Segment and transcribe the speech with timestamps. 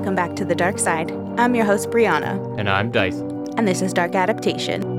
[0.00, 1.12] Welcome back to the dark side.
[1.36, 3.18] I'm your host, Brianna, And I'm Dice.
[3.58, 4.89] and this is Dark Adaptation.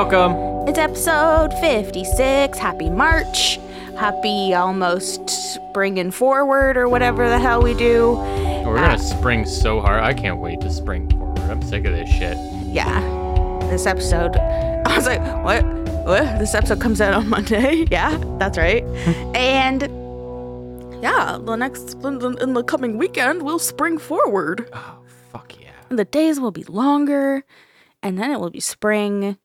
[0.00, 0.66] Welcome.
[0.66, 2.58] It's episode 56.
[2.58, 3.58] Happy March.
[3.98, 8.14] Happy almost springing forward or whatever the hell we do.
[8.16, 8.96] Oh, we're gonna ah.
[8.96, 10.02] spring so hard.
[10.02, 11.38] I can't wait to spring forward.
[11.40, 12.34] I'm sick of this shit.
[12.64, 12.98] Yeah.
[13.68, 14.36] This episode,
[14.86, 15.66] I was like, what?
[16.06, 16.38] What?
[16.38, 17.84] This episode comes out on Monday?
[17.90, 18.82] Yeah, that's right.
[19.34, 19.82] and
[21.02, 24.66] yeah, the next, in the, in the coming weekend, we'll spring forward.
[24.72, 25.72] Oh fuck yeah.
[25.90, 27.44] And the days will be longer,
[28.02, 29.36] and then it will be spring.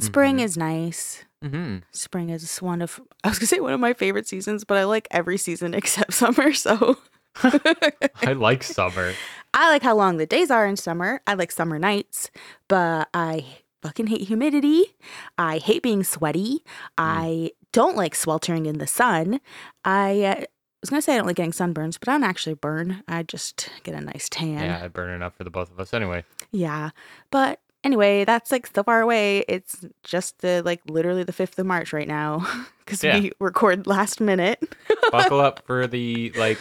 [0.00, 0.42] And spring Mhm.
[0.44, 1.24] is nice.
[1.44, 1.78] Mm-hmm.
[1.92, 4.84] Spring is one of I was gonna say one of my favorite seasons, but I
[4.84, 6.52] like every season except summer.
[6.52, 6.98] So
[7.42, 9.12] I like summer.
[9.54, 11.20] I like how long the days are in summer.
[11.26, 12.30] I like summer nights,
[12.68, 13.44] but I
[13.82, 14.96] fucking hate humidity.
[15.38, 16.64] I hate being sweaty.
[16.98, 19.40] I don't like sweltering in the sun.
[19.84, 20.44] I uh,
[20.80, 23.02] was gonna say I don't like getting sunburns, but I don't actually burn.
[23.08, 24.64] I just get a nice tan.
[24.64, 26.24] Yeah, I burn enough for the both of us anyway.
[26.52, 26.90] Yeah.
[27.30, 29.44] But anyway, that's like so far away.
[29.48, 32.46] It's just the like literally the 5th of March right now
[32.84, 33.18] because Yeah.
[33.18, 34.62] we record last minute.
[35.12, 36.58] Buckle up for the like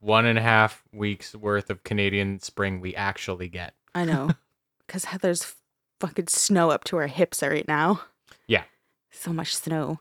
[0.00, 3.74] one and a half weeks worth of Canadian spring we actually get.
[3.94, 4.30] I know.
[4.86, 5.54] Because Heather's
[6.00, 8.00] fucking snow up to our hips right now.
[8.46, 8.62] Yeah.
[9.10, 10.00] So much snow.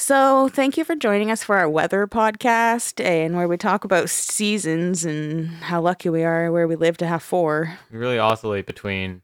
[0.00, 4.08] So, thank you for joining us for our weather podcast and where we talk about
[4.08, 7.78] seasons and how lucky we are where we live to have four.
[7.92, 9.20] We really oscillate between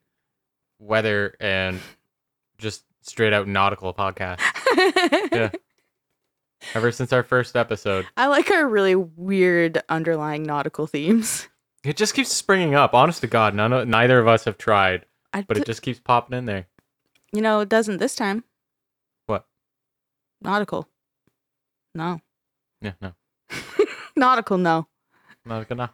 [0.78, 1.80] weather and
[2.58, 4.40] just straight out nautical podcast.
[5.32, 5.50] Yeah.
[6.74, 8.06] Ever since our first episode.
[8.18, 11.48] I like our really weird underlying nautical themes.
[11.84, 12.92] It just keeps springing up.
[12.92, 15.80] Honest to God, none of, neither of us have tried, I but d- it just
[15.80, 16.66] keeps popping in there.
[17.32, 18.44] You know, it doesn't this time.
[20.42, 20.88] Nautical.
[21.94, 22.20] No.
[22.82, 23.12] Yeah, no,
[24.16, 24.86] Nautical, no.
[25.44, 25.92] not gonna.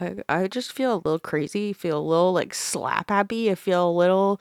[0.00, 3.50] I, I just feel a little crazy, feel a little like slap happy.
[3.50, 4.40] I feel a little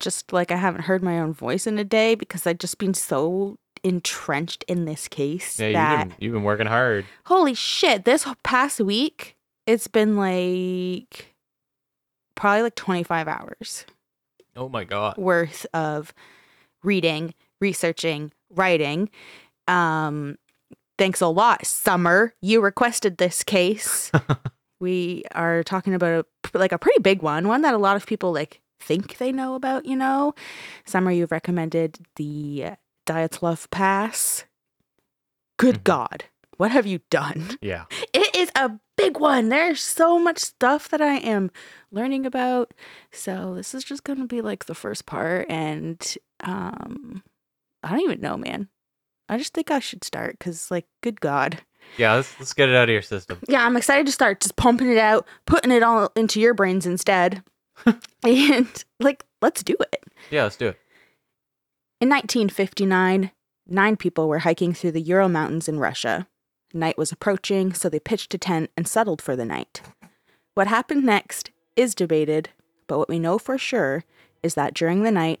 [0.00, 2.92] just like I haven't heard my own voice in a day because I've just been
[2.94, 7.06] so entrenched in this case Yeah, that you've been you've been working hard.
[7.26, 11.34] holy shit, this past week it's been like
[12.34, 13.86] probably like 25 hours.
[14.54, 15.16] Oh my God.
[15.16, 16.12] worth of
[16.82, 19.10] reading, researching, writing.
[19.68, 20.36] Um,
[20.98, 22.34] thanks a lot, Summer.
[22.40, 24.10] You requested this case.
[24.80, 26.24] we are talking about
[26.54, 29.32] a like a pretty big one, one that a lot of people like think they
[29.32, 29.84] know about.
[29.86, 30.34] You know,
[30.84, 32.72] Summer, you've recommended the
[33.06, 34.44] Dyatlov Pass.
[35.58, 35.84] Good Mhm.
[35.84, 36.24] God,
[36.56, 37.58] what have you done?
[37.60, 37.84] Yeah.
[38.12, 39.48] It is a big one.
[39.50, 41.50] There's so much stuff that I am
[41.90, 42.72] learning about.
[43.12, 47.22] So this is just going to be like the first part and um
[47.82, 48.68] I don't even know, man.
[49.28, 51.62] I just think I should start cuz like good god.
[51.96, 53.38] Yeah, let's let's get it out of your system.
[53.48, 56.86] Yeah, I'm excited to start just pumping it out, putting it all into your brains
[56.86, 57.42] instead.
[58.22, 60.04] and like let's do it.
[60.30, 60.78] Yeah, let's do it.
[62.00, 63.30] In 1959,
[63.66, 66.26] nine people were hiking through the Ural Mountains in Russia.
[66.74, 69.80] Night was approaching, so they pitched a tent and settled for the night.
[70.54, 72.50] What happened next is debated,
[72.86, 74.04] but what we know for sure
[74.42, 75.40] is that during the night,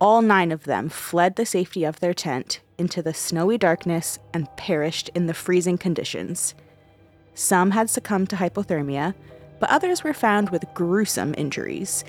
[0.00, 4.54] all nine of them fled the safety of their tent into the snowy darkness and
[4.56, 6.54] perished in the freezing conditions.
[7.34, 9.14] Some had succumbed to hypothermia,
[9.58, 12.04] but others were found with gruesome injuries.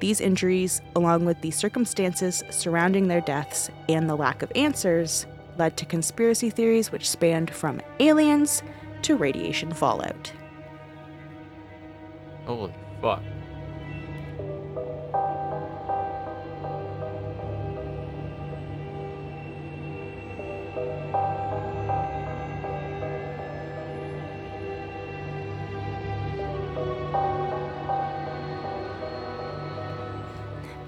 [0.00, 5.26] These injuries, along with the circumstances surrounding their deaths and the lack of answers,
[5.58, 8.62] led to conspiracy theories which spanned from aliens
[9.02, 10.32] to radiation fallout.
[12.46, 13.22] Holy fuck.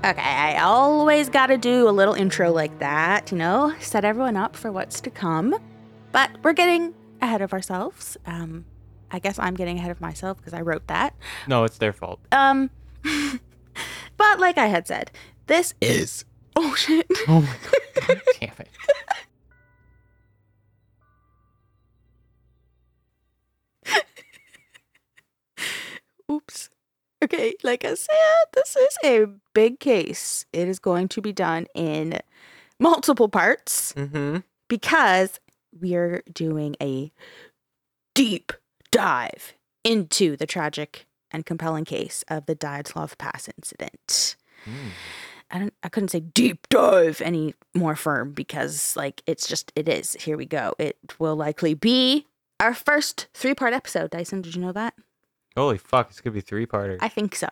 [0.04, 4.36] Okay, I always got to do a little intro like that, you know, set everyone
[4.36, 5.54] up for what's to come.
[6.12, 6.92] But we're getting
[7.22, 8.18] ahead of ourselves.
[8.26, 8.66] Um,
[9.10, 11.14] I guess I'm getting ahead of myself because I wrote that.
[11.46, 12.20] No, it's their fault.
[12.32, 12.68] Um,
[13.02, 15.10] but like I had said,
[15.46, 16.26] this is.
[16.56, 17.06] Oh shit.
[17.26, 18.06] Oh my god.
[18.06, 18.63] God damn it.
[27.34, 30.46] Okay, like I said, this is a big case.
[30.52, 32.20] It is going to be done in
[32.78, 34.38] multiple parts Mm-hmm.
[34.68, 35.40] because
[35.78, 37.10] we are doing a
[38.14, 38.52] deep
[38.92, 44.36] dive into the tragic and compelling case of the Dyatlov Pass incident.
[44.64, 44.90] Mm.
[45.50, 49.88] I don't I couldn't say deep dive any more firm because like it's just it
[49.88, 50.12] is.
[50.14, 50.74] Here we go.
[50.78, 52.26] It will likely be
[52.60, 54.10] our first three-part episode.
[54.10, 54.94] Dyson, did you know that?
[55.56, 56.10] Holy fuck!
[56.10, 56.98] It's gonna be three parter.
[57.00, 57.48] I think so.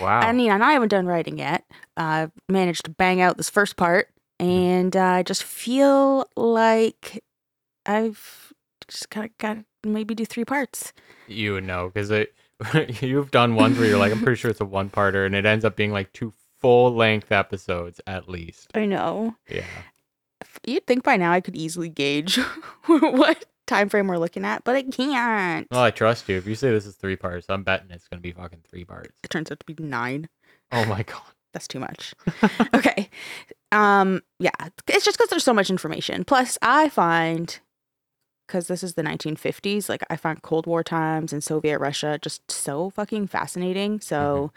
[0.00, 0.20] Wow.
[0.20, 1.64] I mean, and I haven't done writing yet.
[1.96, 4.08] I managed to bang out this first part,
[4.38, 7.22] and uh, I just feel like
[7.84, 8.52] I've
[8.86, 10.92] just got got maybe do three parts.
[11.26, 12.12] you would know because
[13.02, 15.44] you've done ones where you're like, I'm pretty sure it's a one parter, and it
[15.44, 18.70] ends up being like two full length episodes at least.
[18.74, 19.34] I know.
[19.48, 19.64] Yeah.
[20.64, 22.36] You'd think by now I could easily gauge
[22.86, 25.66] what time frame we're looking at, but it can't.
[25.70, 26.36] Well, I trust you.
[26.36, 29.10] If you say this is three parts, I'm betting it's gonna be fucking three parts.
[29.22, 30.28] It turns out to be nine.
[30.70, 31.22] Oh my god.
[31.52, 32.14] That's too much.
[32.74, 33.10] okay.
[33.72, 34.22] Um.
[34.38, 34.50] Yeah.
[34.88, 36.24] It's just because there's so much information.
[36.24, 37.58] Plus, I find
[38.46, 42.50] because this is the 1950s, like I find Cold War times and Soviet Russia just
[42.50, 44.00] so fucking fascinating.
[44.00, 44.52] So,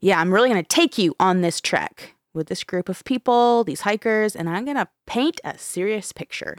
[0.00, 3.80] yeah, I'm really gonna take you on this trek with this group of people, these
[3.80, 6.58] hikers, and I'm gonna paint a serious picture.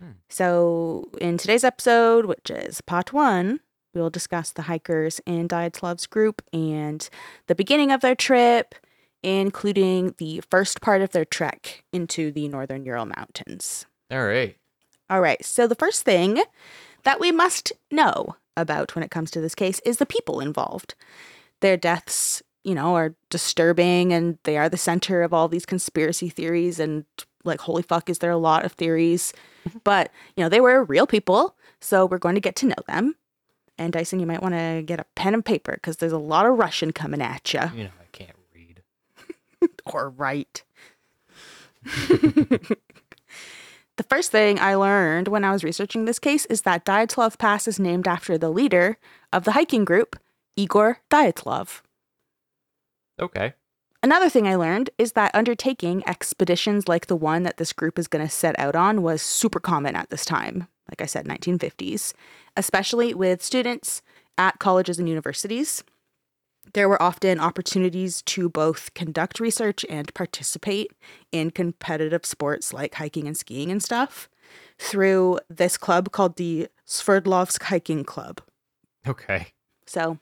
[0.00, 0.12] Hmm.
[0.28, 3.60] So, in today's episode, which is part one,
[3.94, 7.08] we'll discuss the hikers in Dyatlov's group and
[7.46, 8.74] the beginning of their trip,
[9.22, 13.86] including the first part of their trek into the northern Ural Mountains.
[14.10, 14.56] All right.
[15.10, 16.42] All right, so the first thing
[17.04, 20.94] that we must know about when it comes to this case is the people involved.
[21.60, 26.28] Their deaths, you know, are disturbing and they are the center of all these conspiracy
[26.28, 27.04] theories and
[27.44, 29.32] like holy fuck is there a lot of theories.
[29.84, 33.16] But, you know, they were real people, so we're going to get to know them.
[33.78, 36.46] And Dyson, you might want to get a pen and paper because there's a lot
[36.46, 38.82] of Russian coming at you You know I can't read.
[39.86, 40.64] or write.
[42.08, 42.76] the
[44.08, 47.78] first thing I learned when I was researching this case is that Dyatlov Pass is
[47.78, 48.98] named after the leader
[49.32, 50.18] of the hiking group,
[50.56, 51.82] Igor Dyatlov.
[53.20, 53.54] Okay.
[54.02, 58.06] Another thing I learned is that undertaking expeditions like the one that this group is
[58.06, 60.68] going to set out on was super common at this time.
[60.88, 62.14] Like I said, 1950s,
[62.56, 64.02] especially with students
[64.38, 65.82] at colleges and universities.
[66.74, 70.92] There were often opportunities to both conduct research and participate
[71.32, 74.28] in competitive sports like hiking and skiing and stuff
[74.78, 78.40] through this club called the Sverdlovsk Hiking Club.
[79.06, 79.48] Okay.
[79.86, 80.18] So,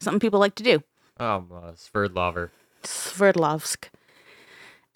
[0.00, 0.82] something people like to do.
[1.20, 2.50] Oh, uh, Sverdlover.
[2.86, 3.88] Sverdlovsk.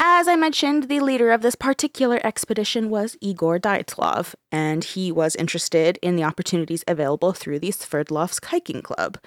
[0.03, 5.37] As I mentioned, the leader of this particular expedition was Igor Dyatlov, and he was
[5.37, 9.19] interested in the opportunities available through the Sverdlovsk Hiking Club.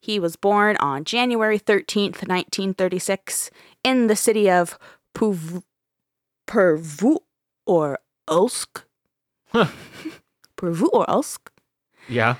[0.00, 3.50] He was born on January 13th, 1936,
[3.84, 4.78] in the city of
[5.14, 5.62] Puv-
[6.46, 7.18] Pervu
[7.66, 8.84] or Ulsk.
[9.48, 9.66] Huh.
[10.56, 11.50] Pervu or Ulsk.
[12.08, 12.36] Yeah.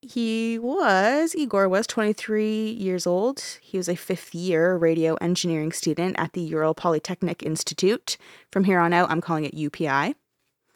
[0.00, 3.42] He was, Igor was 23 years old.
[3.60, 8.16] He was a fifth year radio engineering student at the Ural Polytechnic Institute.
[8.52, 10.14] From here on out, I'm calling it UPI.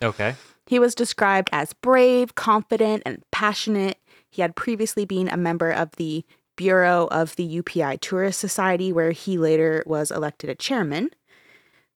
[0.02, 0.34] Okay.
[0.66, 3.98] He was described as brave, confident, and passionate.
[4.28, 6.24] He had previously been a member of the
[6.56, 11.10] Bureau of the UPI Tourist Society, where he later was elected a chairman.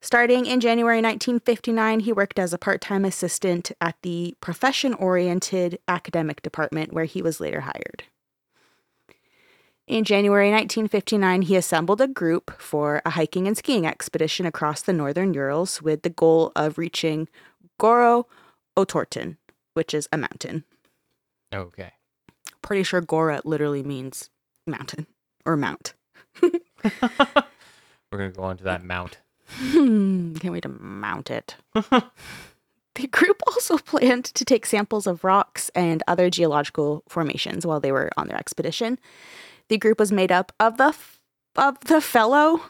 [0.01, 5.79] Starting in January 1959, he worked as a part time assistant at the profession oriented
[5.89, 8.05] academic department, where he was later hired.
[9.87, 14.93] In January 1959, he assembled a group for a hiking and skiing expedition across the
[14.93, 17.29] northern Urals with the goal of reaching
[17.79, 18.25] Gora
[18.77, 19.37] Otorten,
[19.75, 20.65] which is a mountain.
[21.55, 21.93] Okay.
[22.63, 24.29] Pretty sure Gora literally means
[24.67, 25.07] mountain
[25.45, 25.95] or mount.
[26.43, 26.51] We're
[28.11, 29.19] gonna go on to that mount.
[29.49, 31.57] Hmm, can't wait to mount it.
[31.75, 37.93] the group also planned to take samples of rocks and other geological formations while they
[37.93, 38.99] were on their expedition.
[39.69, 41.21] The group was made up of the f-
[41.57, 42.61] of the fellow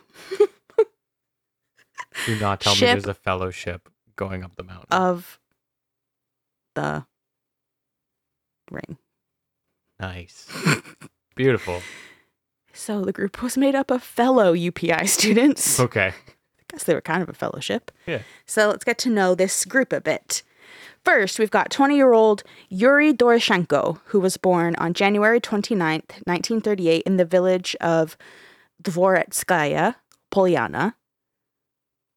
[2.25, 4.87] Do not tell me there's a fellowship going up the mountain.
[4.91, 5.39] of
[6.75, 7.05] the
[8.71, 8.97] ring.
[9.99, 10.47] nice.
[11.35, 11.83] Beautiful.
[12.79, 15.81] So the group was made up of fellow UPI students.
[15.81, 16.13] Okay.
[16.77, 17.91] I guess they were kind of a fellowship.
[18.07, 18.21] Yeah.
[18.45, 20.43] So let's get to know this group a bit.
[21.07, 27.03] First, we've got 20 year old Yuri Doroshenko, who was born on January 29th, 1938,
[27.07, 28.19] in the village of
[28.83, 29.95] Dvoretskaya,
[30.31, 30.95] Polyana.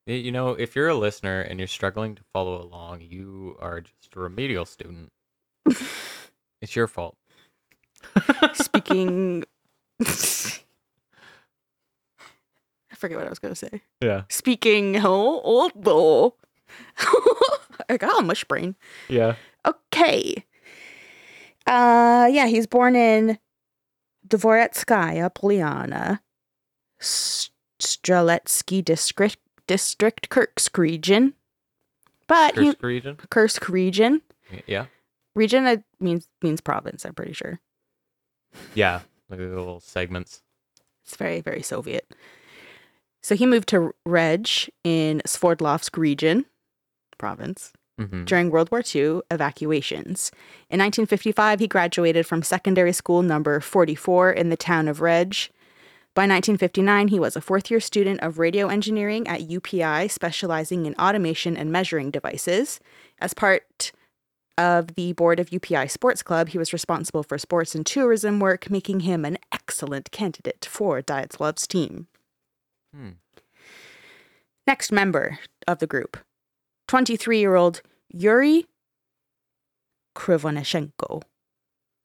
[0.05, 4.15] You know, if you're a listener and you're struggling to follow along, you are just
[4.15, 5.09] a remedial student.
[6.61, 7.15] it's your fault.
[8.55, 9.45] Speaking.
[12.99, 13.81] Forget what I was going to say.
[14.01, 14.23] Yeah.
[14.29, 14.97] Speaking.
[14.97, 16.33] Oh, oh, oh.
[17.89, 18.75] I got a mush brain.
[19.07, 19.35] Yeah.
[19.65, 20.43] Okay.
[21.65, 23.39] Uh, yeah, he's born in
[24.27, 26.19] Dvoretskaya Polyana,
[26.99, 31.35] S- Streletsky district, district, Kursk region.
[32.27, 33.17] But he, Kursk region.
[33.29, 34.21] Kursk region.
[34.67, 34.87] Yeah.
[35.35, 37.05] Region uh, means means province.
[37.05, 37.61] I'm pretty sure.
[38.75, 39.01] Yeah.
[39.29, 40.41] Like the little segments.
[41.05, 42.11] It's very very Soviet.
[43.29, 44.49] So he moved to Reg
[44.83, 46.47] in Sverdlovsk region,
[47.19, 47.71] province.
[47.99, 50.31] hmm during World War II evacuations.
[50.67, 55.35] In 1955, he graduated from secondary school number 44 in the town of Reg.
[56.15, 60.95] By 1959, he was a fourth year student of radio engineering at UPI, specializing in
[60.95, 62.79] automation and measuring devices.
[63.21, 63.91] As part
[64.57, 68.71] of the board of UPI Sports Club, he was responsible for sports and tourism work,
[68.71, 72.07] making him an excellent candidate for Dyatlov's team.
[72.95, 73.09] Hmm.
[74.67, 76.17] Next member of the group
[76.87, 78.65] 23 year old Yuri
[80.15, 81.23] Krivonischenko.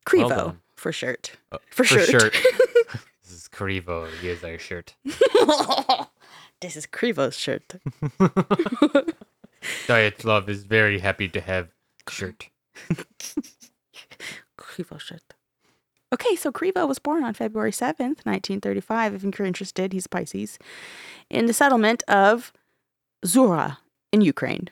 [0.06, 0.60] Krivo done.
[0.76, 1.32] for shirt.
[1.50, 2.10] Uh, For shirt.
[3.22, 4.08] this is Krivo.
[4.20, 4.94] Here's our shirt.
[6.60, 7.74] this is Krivo's shirt.
[9.86, 11.68] Diet Love is very happy to have
[12.08, 12.50] shirt.
[14.58, 15.34] Krivo shirt.
[16.14, 19.14] Okay, so Krivo was born on February 7th, 1935.
[19.16, 20.60] If you're interested, he's Pisces.
[21.28, 22.52] In the settlement of
[23.26, 23.78] Zura
[24.12, 24.70] in Ukraine.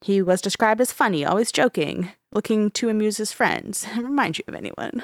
[0.00, 3.86] He was described as funny, always joking, looking to amuse his friends.
[3.96, 5.02] Remind you of anyone.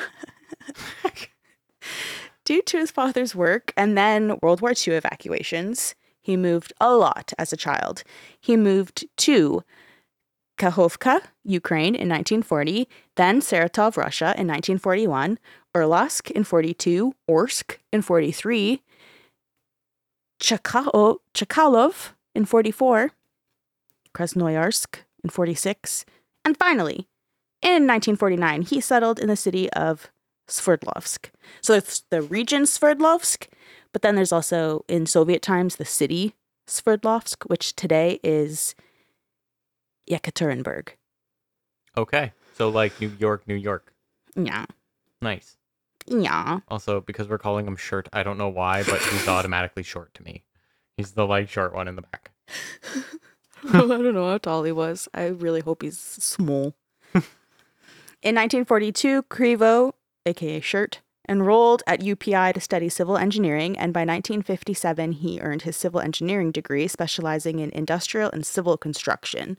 [2.47, 7.35] Due to his father's work and then World War II evacuations, he moved a lot
[7.39, 8.03] as a child.
[8.41, 9.63] He moved to
[10.57, 15.39] Kakhovka, Ukraine in 1940, then Saratov, Russia in 1941,
[15.77, 18.83] Urlask in 42, Orsk in 43,
[20.41, 23.11] Chakao- Chakalov in 44,
[24.15, 26.07] Krasnoyarsk in 46,
[26.45, 27.07] and finally,
[27.63, 30.11] in 1949, he settled in the city of
[30.49, 31.31] Sverdlovsk.
[31.61, 33.49] So it's the region Sverdlovsk,
[33.93, 36.35] but then there's also in Soviet times the city
[36.67, 38.75] Sverdlovsk, which today is
[40.11, 40.91] Yekaterinburg.
[41.97, 42.33] Okay.
[42.55, 43.93] So like New York, New York.
[44.35, 44.67] Yeah.
[45.21, 45.57] Nice.
[46.07, 46.61] Yeah.
[46.69, 50.23] Also, because we're calling him shirt, I don't know why, but he's automatically short to
[50.23, 50.45] me.
[50.97, 52.33] He's the like short one in the back.
[53.69, 55.09] I don't know how tall he was.
[55.15, 56.75] I really hope he's small.
[58.23, 59.93] In 1942, Krivo,
[60.25, 65.77] aka Shirt, enrolled at UPI to study civil engineering, and by 1957, he earned his
[65.77, 69.59] civil engineering degree, specializing in industrial and civil construction.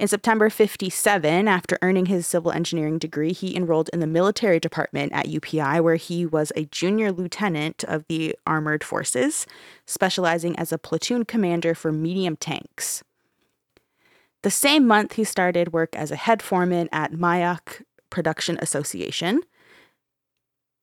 [0.00, 5.12] In September 57, after earning his civil engineering degree, he enrolled in the military department
[5.12, 9.46] at UPI, where he was a junior lieutenant of the armored forces,
[9.84, 13.04] specializing as a platoon commander for medium tanks.
[14.40, 19.42] The same month, he started work as a head foreman at Mayak Production Association,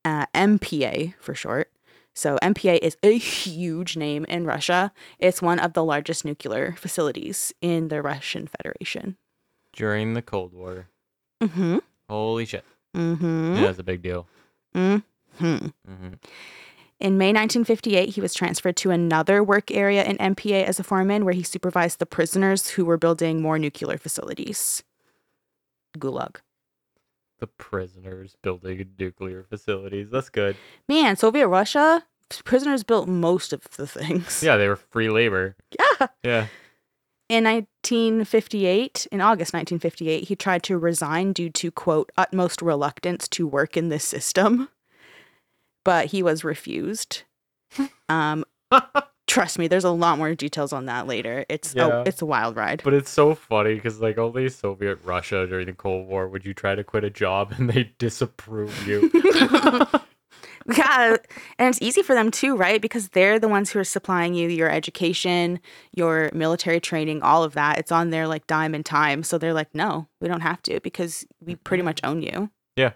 [0.06, 1.72] uh, MPA for short.
[2.18, 4.92] So, MPA is a huge name in Russia.
[5.20, 9.18] It's one of the largest nuclear facilities in the Russian Federation.
[9.72, 10.88] During the Cold War.
[11.44, 11.78] Mm hmm.
[12.10, 12.66] Holy shit.
[12.96, 13.56] Mm hmm.
[13.58, 14.26] Yeah, that's a big deal.
[14.74, 15.04] Mm
[15.38, 15.68] hmm.
[15.86, 16.14] hmm
[17.00, 21.24] In May 1958, he was transferred to another work area in MPA as a foreman
[21.24, 24.82] where he supervised the prisoners who were building more nuclear facilities.
[26.00, 26.38] Gulag.
[27.40, 30.10] The prisoners building nuclear facilities.
[30.12, 30.56] That's good.
[30.90, 32.04] Man, Soviet Russia,
[32.46, 34.42] prisoners built most of the things.
[34.44, 35.56] Yeah, they were free labor.
[35.78, 36.08] Yeah.
[36.24, 36.48] Yeah.
[37.30, 43.46] In 1958, in August 1958, he tried to resign due to, quote, utmost reluctance to
[43.46, 44.70] work in this system.
[45.84, 47.24] But he was refused.
[48.10, 48.46] Um,
[49.28, 51.46] trust me, there's a lot more details on that later.
[51.50, 51.88] It's Yeah.
[51.88, 52.82] a, it's a wild ride.
[52.84, 56.54] But it's so funny because like only Soviet Russia during the Cold War would you
[56.54, 59.12] try to quit a job and they disapprove you.
[60.76, 61.16] Yeah,
[61.58, 62.82] and it's easy for them too, right?
[62.82, 65.62] Because they're the ones who are supplying you your education,
[65.94, 67.78] your military training, all of that.
[67.78, 69.24] It's on their like dime and time.
[69.24, 71.64] So they're like, no, we don't have to because we mm-hmm.
[71.64, 72.50] pretty much own you.
[72.76, 72.94] Yeah.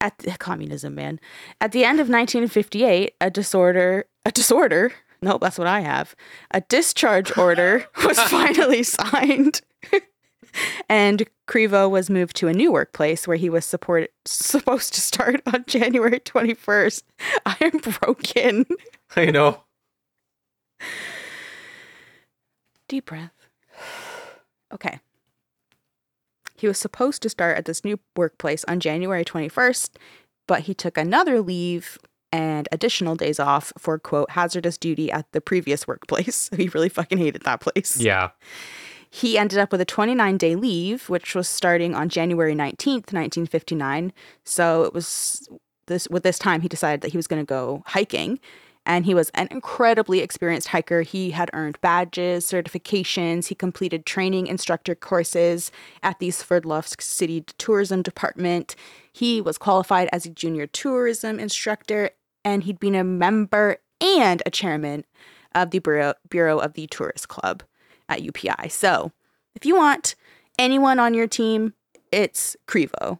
[0.00, 1.20] At the, communism, man.
[1.60, 4.92] At the end of 1958, a disorder, a disorder.
[5.20, 6.16] No, that's what I have.
[6.50, 9.60] A discharge order was finally signed.
[10.88, 15.42] and Krivo was moved to a new workplace where he was support, supposed to start
[15.46, 17.02] on January 21st.
[17.46, 18.66] I am broken.
[19.16, 19.62] I know.
[22.88, 23.48] Deep breath.
[24.72, 24.98] Okay.
[26.56, 29.90] He was supposed to start at this new workplace on January 21st,
[30.46, 31.98] but he took another leave
[32.32, 36.50] and additional days off for quote hazardous duty at the previous workplace.
[36.62, 37.98] He really fucking hated that place.
[37.98, 38.30] Yeah.
[39.10, 44.12] He ended up with a 29 day leave, which was starting on January 19th, 1959.
[44.44, 45.48] So it was
[45.86, 48.38] this with this time he decided that he was going to go hiking
[48.84, 51.02] and he was an incredibly experienced hiker.
[51.02, 55.70] He had earned badges, certifications, he completed training instructor courses
[56.02, 58.74] at the Sverdlovsk City Tourism Department.
[59.12, 62.10] He was qualified as a junior tourism instructor
[62.44, 65.04] and he'd been a member and a chairman
[65.54, 67.62] of the Bureau, Bureau of the Tourist Club
[68.08, 68.70] at UPI.
[68.70, 69.12] So,
[69.54, 70.14] if you want
[70.58, 71.74] anyone on your team,
[72.10, 73.18] it's Krivo.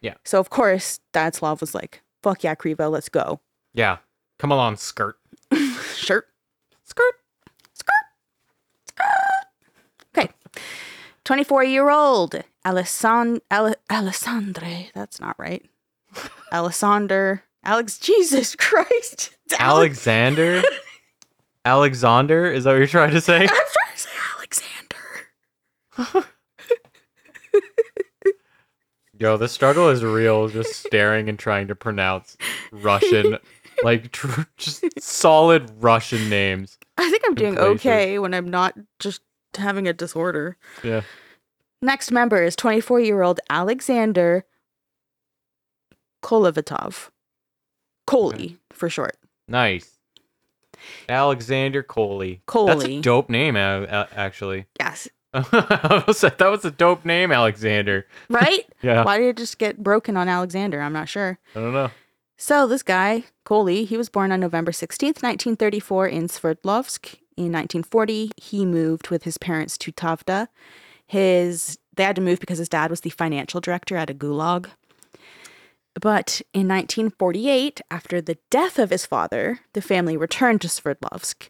[0.00, 0.14] Yeah.
[0.24, 3.40] So, of course, Dadslav was like, fuck yeah, Krivo, let's go.
[3.74, 3.98] Yeah.
[4.38, 5.16] Come along, skirt.
[5.94, 6.26] Shirt.
[6.84, 7.14] Skirt.
[7.74, 7.94] Skirt.
[8.86, 9.04] Skirt.
[10.16, 10.28] Okay.
[11.24, 14.90] 24 year old Alessand- Ale- Alessandre.
[14.94, 15.64] That's not right.
[16.52, 17.40] Alessander.
[17.64, 17.98] Alex.
[17.98, 19.34] Jesus Christ.
[19.46, 20.62] It's Alexander?
[21.64, 22.50] Alexander?
[22.50, 23.42] Is that what you're trying to say?
[23.42, 24.10] I'm trying to say
[25.98, 26.26] Alexander.
[29.18, 30.48] Yo, the struggle is real.
[30.48, 32.36] Just staring and trying to pronounce
[32.72, 33.38] Russian,
[33.84, 36.78] like tr- just solid Russian names.
[36.98, 37.76] I think I'm doing places.
[37.86, 39.22] okay when I'm not just
[39.56, 40.56] having a disorder.
[40.82, 41.02] Yeah.
[41.80, 44.44] Next member is 24 year old Alexander
[46.22, 47.10] Kolevatov.
[48.06, 49.16] Koli for short.
[49.48, 49.98] Nice.
[51.08, 52.42] Alexander Coley.
[52.46, 54.66] That's a dope name, actually.
[54.78, 55.08] Yes.
[55.36, 58.06] I was like, that was a dope name, Alexander.
[58.28, 58.66] Right?
[58.82, 59.02] Yeah.
[59.02, 60.80] Why did it just get broken on Alexander?
[60.80, 61.38] I'm not sure.
[61.56, 61.90] I don't know.
[62.36, 67.14] So this guy, Coley, he was born on November 16th, 1934 in Sverdlovsk.
[67.36, 70.48] In 1940, he moved with his parents to Tavda.
[71.06, 74.66] His they had to move because his dad was the financial director at a gulag.
[76.00, 81.48] But in 1948, after the death of his father, the family returned to Sverdlovsk.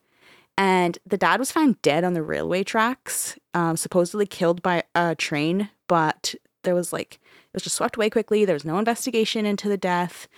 [0.57, 5.15] And the dad was found dead on the railway tracks, um, supposedly killed by a
[5.15, 8.45] train, but there was like, it was just swept away quickly.
[8.45, 10.29] There was no investigation into the death,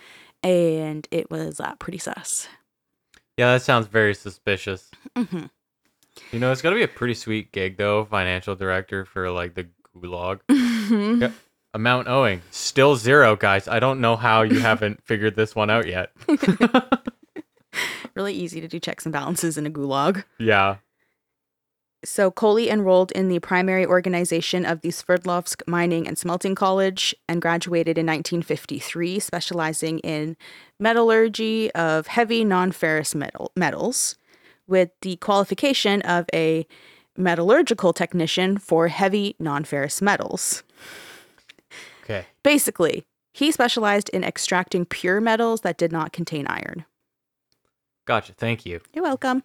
[0.42, 2.48] and it was uh, pretty sus.
[3.36, 4.90] Yeah, that sounds very suspicious.
[5.14, 5.44] hmm
[6.32, 8.04] You know, it's got to be a pretty sweet gig, though.
[8.06, 10.40] Financial director for like the gulag.
[10.86, 11.26] Mm-hmm.
[11.76, 13.68] Amount owing still zero, guys.
[13.68, 16.10] I don't know how you haven't figured this one out yet.
[18.14, 20.24] really easy to do checks and balances in a gulag.
[20.38, 20.76] yeah.
[22.02, 27.42] So Coley enrolled in the primary organization of the Sverdlovsk Mining and Smelting College and
[27.42, 30.38] graduated in 1953, specializing in
[30.80, 34.16] metallurgy of heavy non-ferrous metal metals,
[34.66, 36.66] with the qualification of a
[37.18, 40.62] metallurgical technician for heavy non-ferrous metals.
[42.06, 42.26] Okay.
[42.44, 46.84] Basically, he specialized in extracting pure metals that did not contain iron.
[48.06, 48.32] Gotcha.
[48.32, 48.80] Thank you.
[48.94, 49.42] You're welcome.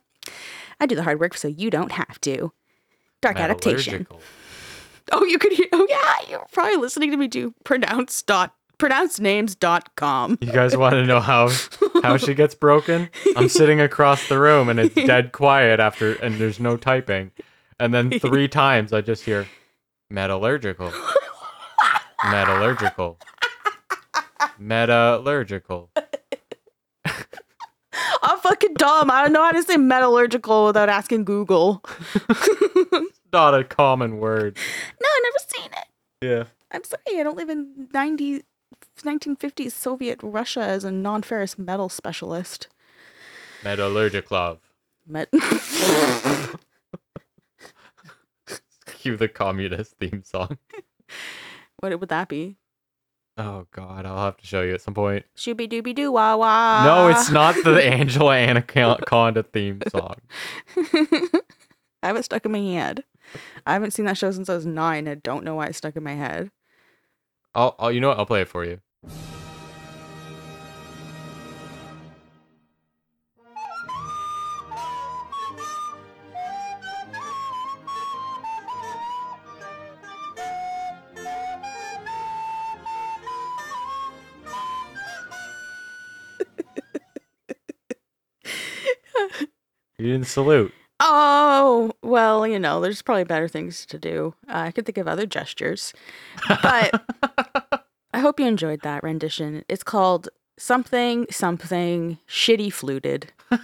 [0.80, 2.54] I do the hard work so you don't have to.
[3.22, 4.08] Dark adaptation.
[5.12, 5.68] Oh, you could hear.
[5.72, 6.30] Oh, yeah.
[6.30, 10.40] You're probably listening to me do pronounce dot pronouncenames.com.
[10.42, 11.50] You guys want to know how
[12.02, 13.10] how she gets broken?
[13.36, 17.32] I'm sitting across the room and it's dead quiet after, and there's no typing.
[17.80, 19.48] And then three times I just hear
[20.10, 20.92] metallurgical,
[22.26, 23.18] metallurgical,
[24.60, 25.90] metallurgical.
[28.24, 29.10] I'm fucking dumb.
[29.10, 31.84] I don't know how to say metallurgical without asking Google.
[33.34, 34.58] Not a common word.
[35.02, 35.88] No, I've never seen it.
[36.22, 36.44] Yeah.
[36.72, 37.20] I'm sorry.
[37.20, 38.44] I don't live in 90,
[39.00, 42.68] 1950s Soviet Russia as a non ferrous metal specialist.
[43.64, 44.60] Metallurgical.
[45.08, 45.32] Met-
[48.86, 50.58] Cue the communist theme song.
[51.82, 52.58] What would that be?
[53.38, 55.26] Oh God, I'll have to show you at some point.
[55.36, 56.84] Shooby dooby doo wah wah.
[56.84, 60.16] No, it's not the Angela Anaconda theme song.
[62.04, 63.04] I have it stuck in my head.
[63.66, 65.08] I haven't seen that show since I was nine.
[65.08, 66.52] I don't know why it's stuck in my head.
[67.54, 68.20] I'll, I'll, you know what?
[68.20, 68.80] I'll play it for you.
[90.02, 90.74] You didn't salute.
[91.00, 94.34] Oh, well, you know, there's probably better things to do.
[94.50, 95.94] Uh, I could think of other gestures.
[96.48, 97.04] But
[98.12, 99.64] I hope you enjoyed that rendition.
[99.70, 103.32] It's called Something Something Shitty Fluted.
[103.52, 103.62] All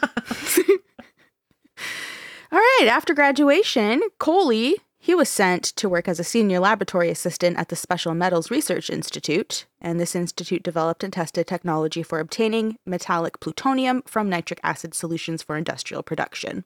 [2.52, 4.76] right, after graduation, Coley,
[5.08, 8.89] He was sent to work as a senior laboratory assistant at the Special Metals Research
[8.89, 14.93] Institute, and this institute developed and tested technology for obtaining metallic plutonium from nitric acid
[14.93, 16.65] solutions for industrial production.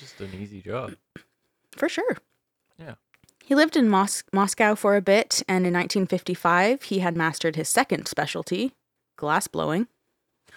[0.00, 0.96] Just an easy job.
[1.76, 2.16] For sure.
[2.76, 2.94] Yeah.
[3.44, 7.68] He lived in Mos- Moscow for a bit, and in 1955, he had mastered his
[7.68, 8.74] second specialty,
[9.14, 9.86] glass blowing.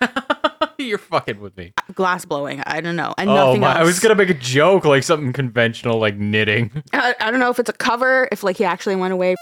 [0.86, 1.74] You're fucking with me.
[1.94, 3.14] Glass blowing, I don't know.
[3.18, 3.70] And Oh nothing my!
[3.72, 3.78] else.
[3.80, 6.84] I was gonna make a joke like something conventional like knitting.
[6.94, 9.36] I, I don't know if it's a cover, if like he actually went away.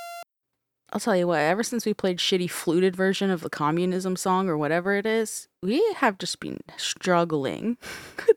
[0.94, 4.48] I'll tell you what, ever since we played shitty fluted version of the communism song
[4.48, 7.78] or whatever it is, we have just been struggling.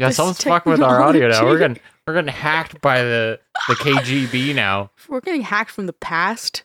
[0.00, 1.44] Yeah, someone's fucking with our audio now.
[1.44, 4.90] We're getting we're getting hacked by the the KGB now.
[5.08, 6.62] We're getting hacked from the past.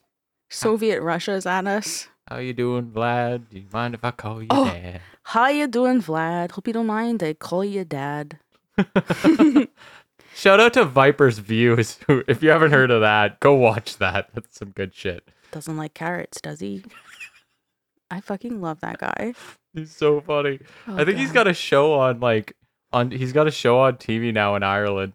[0.51, 2.07] Soviet Russia's at us.
[2.29, 3.49] How you doing, Vlad?
[3.49, 4.65] Do you mind if I call you Oh.
[4.65, 5.01] dad?
[5.23, 6.51] How you doing, Vlad?
[6.51, 7.23] Hope you don't mind.
[7.23, 8.39] I call you dad.
[10.36, 11.97] Shout out to Viper's Views.
[12.07, 14.29] Who, if you haven't heard of that, go watch that.
[14.33, 15.27] That's some good shit.
[15.51, 16.83] Doesn't like carrots, does he?
[18.12, 19.33] I fucking love that guy.
[19.73, 20.59] He's so funny.
[20.88, 22.55] Oh, I think he's got a show on like
[22.91, 23.12] on.
[23.12, 25.13] He's got a show on TV now in Ireland.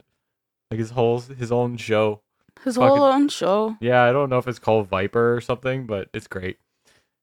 [0.70, 2.22] Like his whole his own show.
[2.64, 3.76] his fucking- whole own show.
[3.80, 6.58] Yeah, I don't know if it's called Viper or something, but it's great.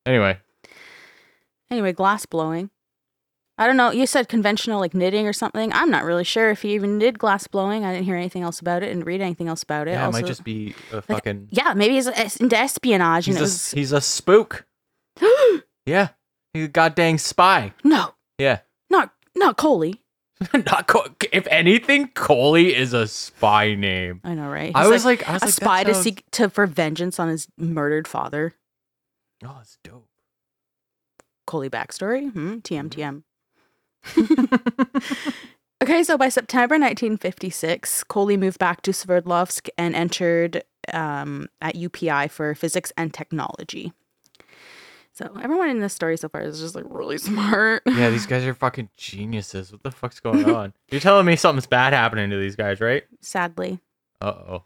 [0.05, 0.37] Anyway,
[1.71, 2.69] Anyway, glass blowing.
[3.57, 3.91] I don't know.
[3.91, 5.71] You said conventional like knitting or something.
[5.71, 7.85] I'm not really sure if he even did glass blowing.
[7.85, 9.91] I didn't hear anything else about it and read anything else about it.
[9.91, 11.47] yeah, it might just be a fucking.
[11.51, 12.07] yeah, maybe he's
[12.39, 14.65] into espionage He's and a was he's a spook.
[15.85, 16.09] Yeah,
[16.53, 17.71] he's a goddamn spy.
[17.83, 20.01] no, Yeah, not not Coley.
[20.53, 24.19] not Co- if anything, Coley is a spy name.
[24.23, 24.71] I know, right?
[24.75, 27.47] I was like, I was a like, spy to seek to for vengeance on his
[27.57, 28.53] murdered father.
[29.45, 30.07] Oh, it's dope.
[31.47, 32.31] Coley backstory.
[32.31, 32.55] Hmm.
[32.55, 32.99] TM Mm-hmm.
[32.99, 33.23] TM.
[35.83, 40.63] Okay, so by September 1956, Coley moved back to Sverdlovsk and entered
[40.93, 43.91] um, at UPI for physics and technology.
[45.11, 47.83] So everyone in this story so far is just like really smart.
[47.85, 49.73] Yeah, these guys are fucking geniuses.
[49.73, 50.73] What the fuck's going on?
[50.89, 53.03] You're telling me something's bad happening to these guys, right?
[53.21, 53.79] Sadly.
[54.21, 54.63] Uh oh.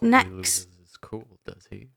[0.00, 0.66] Next.
[0.82, 1.88] is cool, does he?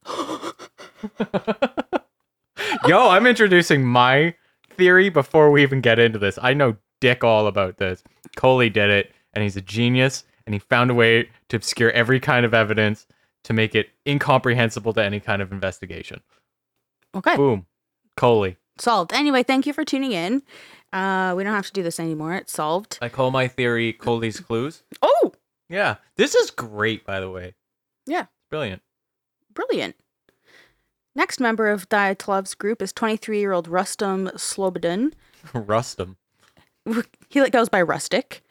[2.85, 4.35] Yo, I'm introducing my
[4.77, 6.37] theory before we even get into this.
[6.41, 8.03] I know dick all about this.
[8.35, 12.19] Coley did it, and he's a genius, and he found a way to obscure every
[12.19, 13.07] kind of evidence
[13.43, 16.21] to make it incomprehensible to any kind of investigation.
[17.15, 17.65] Okay, Boom.
[18.15, 18.57] Coley.
[18.79, 19.13] solved.
[19.13, 20.43] Anyway, thank you for tuning in.
[20.93, 22.33] Uh, we don't have to do this anymore.
[22.35, 22.97] It's solved.
[23.01, 24.83] I call my theory Coley's clues.
[25.01, 25.33] Oh,
[25.69, 25.95] Yeah.
[26.15, 27.55] This is great, by the way.
[28.05, 28.25] Yeah.
[28.49, 28.81] Brilliant.
[29.53, 29.95] brilliant.
[31.17, 35.13] Next member of Dyatlov's group is 23 year old Rustam Slobodin.
[35.53, 36.15] Rustum.
[37.27, 38.43] he goes by Rustic.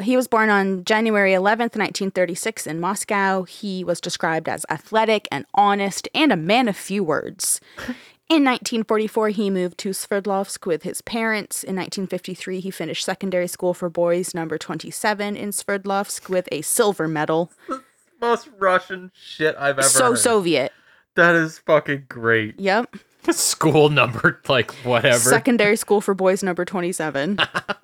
[0.00, 3.42] He was born on January 11th, 1936, in Moscow.
[3.42, 7.60] He was described as athletic and honest and a man of few words.
[8.30, 11.64] In 1944, he moved to Sverdlovsk with his parents.
[11.64, 17.08] In 1953, he finished secondary school for boys number 27 in Sverdlovsk with a silver
[17.08, 17.50] medal.
[18.20, 20.18] Most Russian shit I've ever so heard.
[20.18, 20.72] Soviet.
[21.18, 22.60] That is fucking great.
[22.60, 22.94] Yep.
[23.32, 25.18] School number, like whatever.
[25.18, 27.38] Secondary school for boys number 27.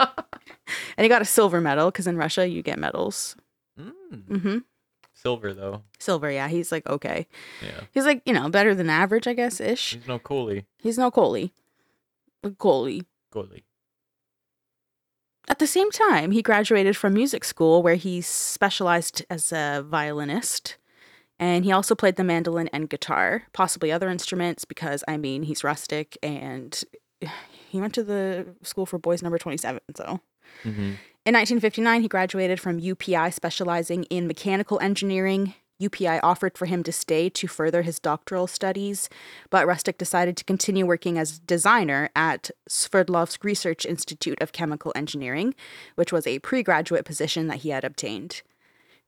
[0.97, 3.35] and he got a silver medal because in Russia you get medals.
[3.77, 4.41] Mm.
[4.41, 4.59] hmm
[5.13, 5.83] Silver though.
[5.99, 6.47] Silver, yeah.
[6.47, 7.27] He's like, okay.
[7.61, 7.81] Yeah.
[7.91, 9.95] He's like, you know, better than average, I guess, ish.
[9.95, 10.65] He's no Cooley.
[10.79, 11.53] He's no Coley.
[12.41, 13.03] But Coley.
[15.49, 20.77] At the same time, he graduated from music school where he specialized as a violinist.
[21.45, 25.63] And he also played the mandolin and guitar, possibly other instruments, because I mean, he's
[25.63, 26.83] rustic and
[27.69, 29.81] he went to the school for boys number 27.
[29.95, 30.21] So
[30.63, 30.81] Mm-hmm.
[31.27, 35.53] in 1959, he graduated from UPI, specializing in mechanical engineering.
[35.83, 39.11] UPI offered for him to stay to further his doctoral studies,
[39.51, 45.55] but Rustic decided to continue working as designer at Sverdlovsk Research Institute of Chemical Engineering,
[45.97, 48.43] which was a pre graduate position that he had obtained.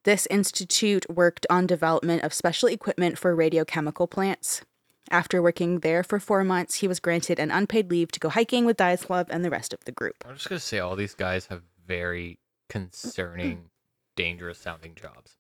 [0.07, 4.63] This institute worked on development of special equipment for radiochemical plants.
[5.11, 8.65] After working there for four months, he was granted an unpaid leave to go hiking
[8.65, 10.15] with Dyatlov and the rest of the group.
[10.25, 12.39] I'm just gonna say all these guys have very
[12.69, 13.69] concerning,
[14.15, 15.39] dangerous sounding jobs.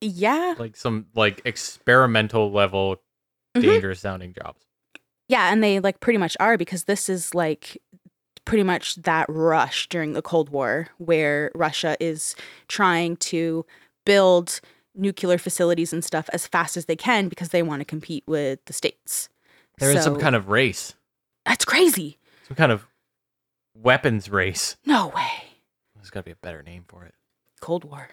[0.00, 3.02] Yeah, Like some like experimental level
[3.54, 3.60] Mhm.
[3.60, 4.64] dangerous sounding jobs.
[5.28, 7.76] Yeah, and they like pretty much are because this is like
[8.46, 12.34] pretty much that rush during the Cold War where Russia is
[12.68, 13.66] trying to
[14.08, 14.62] build
[14.94, 18.58] nuclear facilities and stuff as fast as they can because they want to compete with
[18.64, 19.28] the states.
[19.76, 20.94] They're in some kind of race.
[21.44, 22.18] That's crazy.
[22.48, 22.86] Some kind of
[23.74, 24.76] weapons race.
[24.86, 25.60] No way.
[25.94, 27.14] There's gotta be a better name for it.
[27.60, 28.08] Cold War.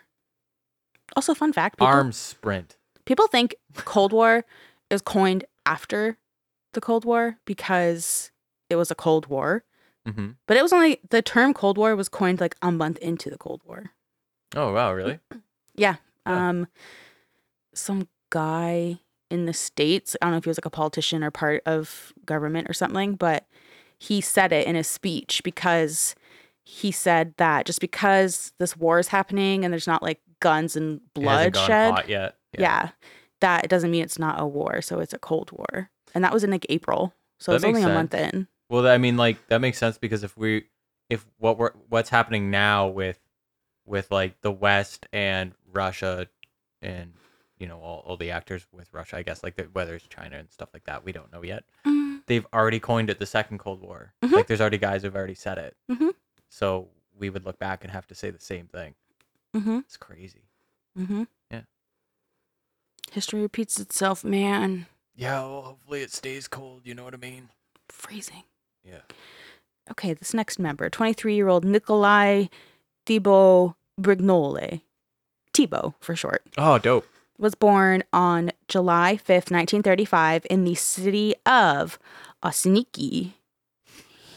[1.15, 2.75] Also, fun fact: people, Arms sprint.
[3.05, 4.43] people think Cold War
[4.89, 6.17] is coined after
[6.73, 8.31] the Cold War because
[8.69, 9.63] it was a Cold War,
[10.05, 13.29] hmm but it was only the term Cold War was coined like a month into
[13.29, 13.91] the Cold War.
[14.55, 15.19] Oh wow, really?
[15.75, 15.95] Yeah.
[16.27, 16.49] Yeah.
[16.49, 16.67] Um,
[17.73, 20.15] some guy in the states.
[20.21, 23.15] I don't know if he was like a politician or part of government or something,
[23.15, 23.45] but
[23.97, 26.15] he said it in his speech because
[26.63, 31.01] he said that just because this war is happening and there's not like guns and
[31.15, 32.35] It hasn't gone bloodshed, yet.
[32.57, 32.89] yeah.
[33.41, 34.81] that it doesn't mean it's not a war.
[34.81, 37.13] So it's a Cold War, and that was in like April.
[37.39, 38.47] So That it's only makes a month in.
[38.69, 40.65] Well, I mean, like that makes sense because if we,
[41.09, 43.19] if what we're what's happening now with,
[43.86, 46.28] with like the West and Russia,
[46.82, 47.13] and
[47.60, 50.38] you know all, all the actors with Russia, I guess like the, whether it's China
[50.38, 51.63] and stuff like that, we don't know yet.
[51.86, 54.13] Mm, They've already coined it the second Cold War.
[54.24, 54.32] Mhm.
[54.34, 55.76] Like there's already guys who've already said it.
[55.89, 56.13] Mhm.
[56.50, 58.95] So we would look back and have to say the same thing.
[59.56, 59.80] Mm-hmm.
[59.80, 60.43] It's crazy.
[60.98, 61.24] Mm-hmm.
[61.52, 61.62] Yeah.
[63.12, 64.88] History repeats itself, man.
[65.15, 65.39] Yeah.
[65.41, 66.82] Well, hopefully it stays cold.
[66.84, 67.50] You know what I mean?
[67.88, 68.43] Freezing.
[68.84, 69.02] Yeah.
[69.91, 72.45] Okay, this next member, 23 year old Nikolai
[73.05, 74.81] Thibault Brignole,
[75.53, 77.05] Thibeaux for short, Oh, dope.
[77.37, 81.99] was born on July 5th, 1935, in the city of
[82.43, 83.33] Osinniki.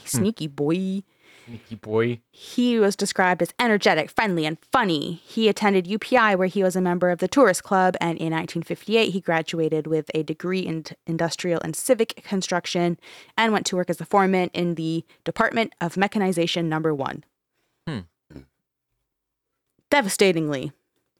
[0.04, 0.54] Sneaky hmm.
[0.54, 1.02] boy.
[1.46, 2.20] Sneaky boy.
[2.30, 5.22] He was described as energetic, friendly, and funny.
[5.24, 9.10] He attended UPI, where he was a member of the Tourist Club, and in 1958,
[9.10, 12.98] he graduated with a degree in industrial and civic construction
[13.36, 17.24] and went to work as a foreman in the Department of Mechanization Number One.
[19.90, 20.72] Devastatingly,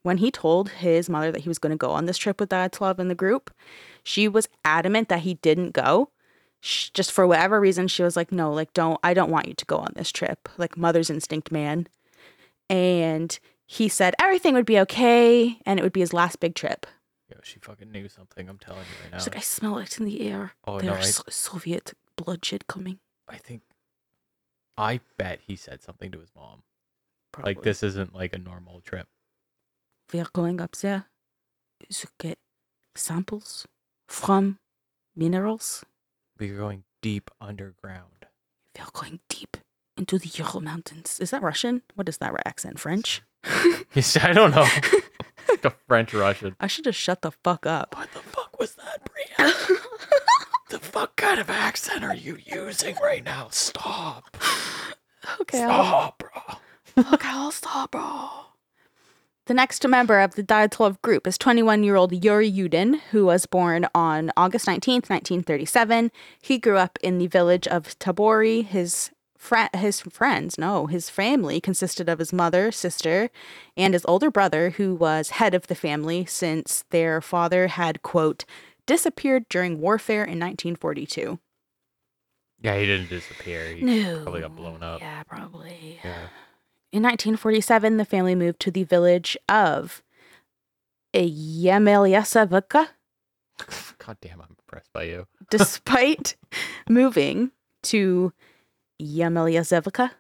[0.03, 2.51] when he told his mother that he was going to go on this trip with
[2.51, 3.51] Dyatlov and the group,
[4.03, 6.11] she was adamant that he didn't go.
[6.61, 8.99] Sh just for whatever reason, she was like, "No, like, don't.
[9.03, 11.87] I don't want you to go on this trip." Like mother's instinct, man.
[12.69, 16.87] And he said everything would be okay, and it would be his last big trip.
[17.31, 18.49] Yo, she fucking knew something.
[18.49, 19.19] I'm telling you right now.
[19.19, 20.53] She's like, "I smell it in the air.
[20.67, 23.63] Oh, no, There's I- Soviet bloodshed coming." I think.
[24.77, 26.63] I bet he said something to his mom.
[27.39, 27.55] Probably.
[27.55, 29.07] Like this isn't like a normal trip.
[30.13, 31.07] We are going up there
[31.89, 32.39] to get
[32.97, 33.65] samples
[34.09, 34.59] from
[35.15, 35.85] minerals.
[36.39, 38.27] We are going deep underground.
[38.75, 39.57] We are going deep
[39.97, 41.19] into the Ural Mountains.
[41.21, 41.83] Is that Russian?
[41.95, 42.79] What is that accent?
[42.81, 43.23] French?
[43.95, 44.67] Yes, I don't know.
[45.49, 46.55] like a French Russian.
[46.61, 47.97] I should just shut the fuck up.
[47.97, 49.53] What the fuck was that, Bria?
[50.69, 53.49] the fuck kind of accent are you using right now?
[53.51, 54.37] Stop.
[55.41, 56.59] okay, I'll, Stop, bro.
[57.23, 58.29] I'll stop, bro.
[59.47, 63.47] The next member of the Dyatlov group is 21 year old Yuri Yudin, who was
[63.47, 66.11] born on August 19th, 1937.
[66.43, 68.65] He grew up in the village of Tabori.
[68.65, 73.31] His fri his friends, no, his family consisted of his mother, sister,
[73.77, 78.45] and his older brother, who was head of the family since their father had, quote,
[78.85, 81.39] disappeared during warfare in 1942.
[82.61, 83.65] Yeah, he didn't disappear.
[83.75, 84.23] He No.
[84.25, 85.01] probably got blown up.
[85.01, 86.01] Yeah, probably.
[86.05, 86.27] Yeah.
[86.91, 90.03] In 1947, the family moved to the village of
[91.15, 92.89] Yemelyasevica.
[93.99, 95.27] God damn, I'm impressed by you.
[95.51, 96.37] Despite
[96.89, 97.51] moving
[97.85, 98.33] to
[99.01, 100.11] Yemelyasevica,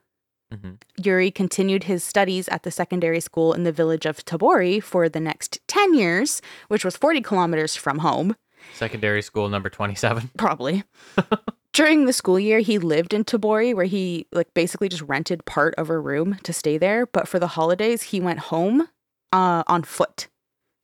[0.52, 5.08] hmm Yuri continued his studies at the secondary school in the village of Tabori for
[5.08, 8.34] the next 10 years, which was 40 kilometers from home,
[8.74, 10.30] Secondary school number 27.
[10.36, 10.84] probably.
[11.72, 15.74] During the school year, he lived in Tabori, where he like basically just rented part
[15.76, 17.06] of a room to stay there.
[17.06, 18.88] But for the holidays, he went home
[19.32, 20.28] uh, on foot.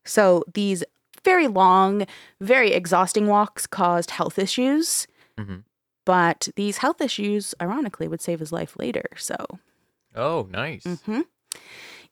[0.05, 0.85] So these
[1.25, 2.07] very long,
[2.41, 5.07] very exhausting walks caused health issues.
[5.39, 5.65] Mhm.
[6.05, 9.07] But these health issues, ironically, would save his life later.
[9.17, 9.37] So
[10.15, 10.85] Oh, nice.
[10.85, 11.23] hmm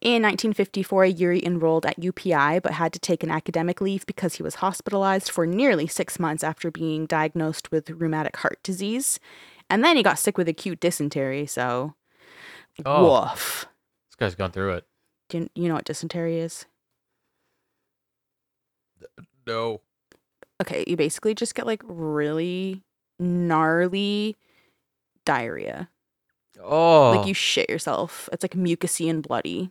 [0.02, 4.42] In 1954, Yuri enrolled at UPI but had to take an academic leave because he
[4.42, 9.20] was hospitalized for nearly six months after being diagnosed with rheumatic heart disease.
[9.70, 11.94] And then he got sick with acute dysentery, so
[12.84, 13.28] Oh.
[13.28, 13.66] woof.
[14.08, 14.86] This guy's gone through it.
[15.28, 16.66] Do you, you know what dysentery is?
[19.46, 19.82] No.
[20.60, 22.82] Okay, you basically just get like really
[23.20, 24.36] gnarly
[25.24, 25.90] diarrhea.
[26.60, 27.12] Oh.
[27.12, 28.28] Like you shit yourself.
[28.32, 29.70] It's like mucousy and bloody.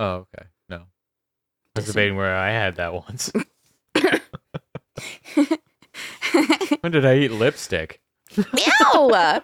[0.00, 0.48] Oh, okay.
[0.68, 0.76] No.
[1.76, 3.30] I was debating where I had that once.
[6.80, 8.00] when did I eat lipstick?
[8.36, 9.14] Ew!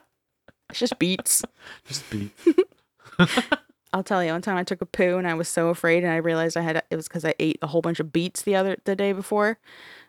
[0.69, 1.45] It's just beets.
[1.87, 2.49] Just beets.
[3.92, 6.12] I'll tell you, one time I took a poo and I was so afraid, and
[6.12, 8.57] I realized I had it was because I ate a whole bunch of beets the
[8.57, 9.61] other the day before.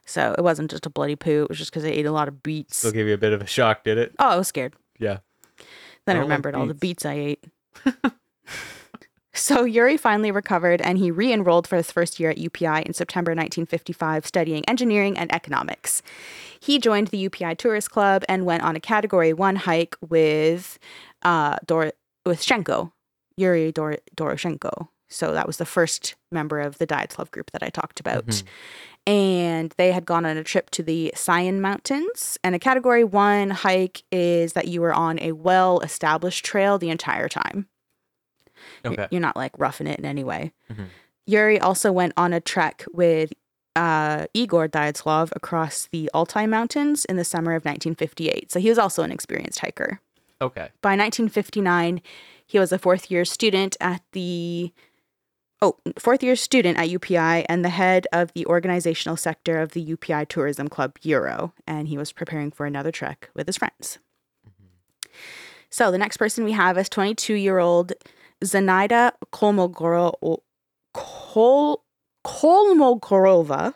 [0.08, 2.28] So it wasn't just a bloody poo; it was just because I ate a lot
[2.28, 2.78] of beets.
[2.78, 4.16] Still gave you a bit of a shock, did it?
[4.18, 4.74] Oh, I was scared.
[4.98, 5.20] Yeah.
[6.08, 7.04] Then I I remembered all the beets.
[7.04, 7.46] beets I ate.
[9.38, 12.94] So Yuri finally recovered and he re enrolled for his first year at UPI in
[12.94, 16.02] September 1955, studying engineering and economics.
[16.60, 20.80] He joined the UPI Tourist Club and went on a Category 1 hike with,
[21.22, 21.94] uh, Dor-
[22.26, 22.92] with Shenko,
[23.38, 24.88] Yuri Dor- Doroshenko.
[25.10, 28.26] So that was the first member of the Dyatlov group that I talked about.
[28.26, 28.44] Mhm.
[29.06, 32.38] And they had gone on a trip to the Sayan Mountains.
[32.44, 36.90] And a Category 1 hike is that you were on a well established trail the
[36.90, 37.68] entire time.
[38.84, 39.08] You're- Okay.
[39.12, 40.52] You're not like roughing it in any way.
[40.72, 40.88] Mhm.
[41.26, 43.34] Yuri also went on a trek with
[43.76, 48.52] uh, Igor Dyatlov across the Altai Mountains in the summer of 1958.
[48.52, 50.00] So he was also an experienced hiker.
[50.42, 50.70] Okay.
[50.82, 52.02] By 1959,
[52.46, 54.72] he was a fourth year student at the
[55.62, 59.82] oh fourth year student at UPI and the head of the organizational sector of the
[59.96, 64.00] UPI Tourism Club Euro, and he was preparing for another trek with his friends.
[65.70, 67.94] So the next person we have is 22 year old
[68.44, 70.40] Zenaida Kolmogoro
[70.94, 71.84] Kol
[72.26, 73.74] Kolmogorova.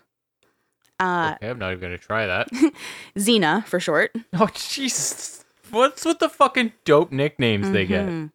[1.00, 2.50] Uh, okay, I'm not even gonna try that.
[3.20, 4.16] Zena for short.
[4.34, 5.44] oh Jesus!
[5.72, 8.06] What's with the fucking dope nicknames they get?
[8.08, 8.32] Mhm.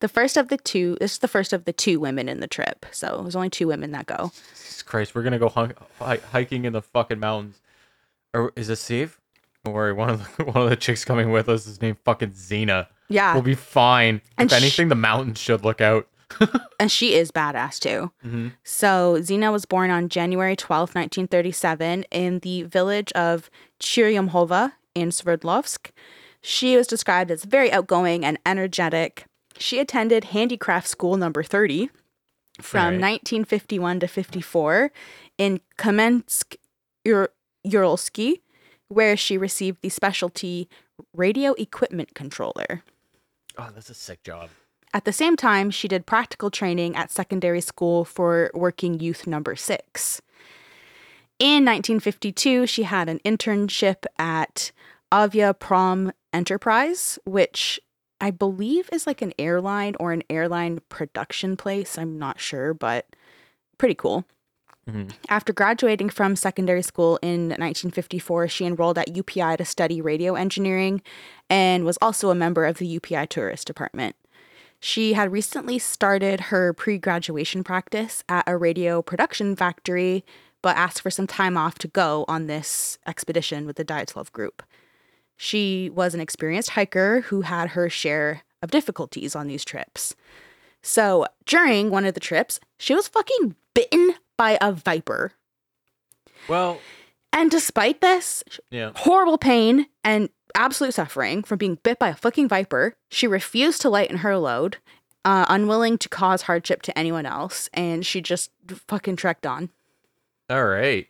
[0.00, 2.46] The first of the two, this is the first of the two women in the
[2.48, 2.86] trip.
[2.90, 4.32] So there's only two women that go.
[4.50, 7.60] Jesus Christ, we're gonna go hi- hi- hiking in the fucking mountains.
[8.34, 9.20] Or is this safe?
[9.64, 12.30] Don't worry, one of the one of the chicks coming with us is named fucking
[12.32, 12.88] Xena.
[13.10, 13.34] Yeah.
[13.34, 14.22] We'll be fine.
[14.38, 16.06] And if anything, the mountains should look out.
[16.80, 18.12] and she is badass too.
[18.24, 18.52] Mhm.
[18.62, 25.90] So Zena was born on January 12th, 1937, in the village of Chiryomhova in Sverdlovsk.
[26.40, 29.24] She was described as very outgoing and energetic.
[29.58, 31.90] She attended handicraft school number 30
[32.60, 33.00] from Right.
[33.00, 34.92] 1951 to 54
[35.36, 36.54] in Kamensk,
[37.08, 37.32] Ur-
[37.66, 38.40] Uralsky,
[38.88, 40.68] where she received the specialty
[41.14, 42.82] radio equipment controller.
[43.60, 44.50] Oh, that's a sick job.
[44.92, 49.54] At the same time, she did practical training at secondary school for working youth number
[49.54, 50.20] six.
[51.38, 54.72] In 1952, she had an internship at
[55.12, 57.80] Avia Prom Enterprise, which
[58.20, 61.96] I believe is like an airline or an airline production place.
[61.96, 63.06] I'm not sure, but
[63.78, 64.26] pretty cool.
[64.88, 65.12] Mhm.
[65.28, 71.00] After graduating from secondary school in 1954, she enrolled at UPI to study radio engineering
[71.50, 74.16] and was also a member of the UPI tourist department.
[74.78, 80.24] She had recently started her pre graduation practice at a radio production factory,
[80.62, 84.62] but asked for some time off to go on this expedition with the Dyatlov group.
[85.36, 90.14] She was an experienced hiker who had her share of difficulties on these trips.
[90.82, 95.32] So during one of the trips, she was fucking bitten by a viper.
[96.48, 96.80] Well,
[97.32, 98.92] And despite this, yeah.
[98.96, 103.90] horrible pain and absolute suffering from being bit by a fucking viper, she refused to
[103.90, 104.78] lighten her load,
[105.24, 108.50] uh, unwilling to cause hardship to anyone else, and she just
[108.88, 109.70] fucking trekked on.
[110.48, 111.06] All right.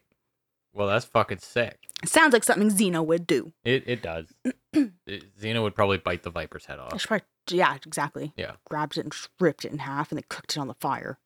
[0.72, 1.79] Well, that's fucking sick.
[2.05, 3.53] Sounds like something Xena would do.
[3.64, 4.33] It it does.
[4.74, 6.98] Xena would probably bite the viper's head off.
[7.00, 8.33] She probably- yeah, exactly.
[8.37, 8.53] Yeah.
[8.68, 11.18] Grabbed it and ripped it in half and then cooked it on the fire.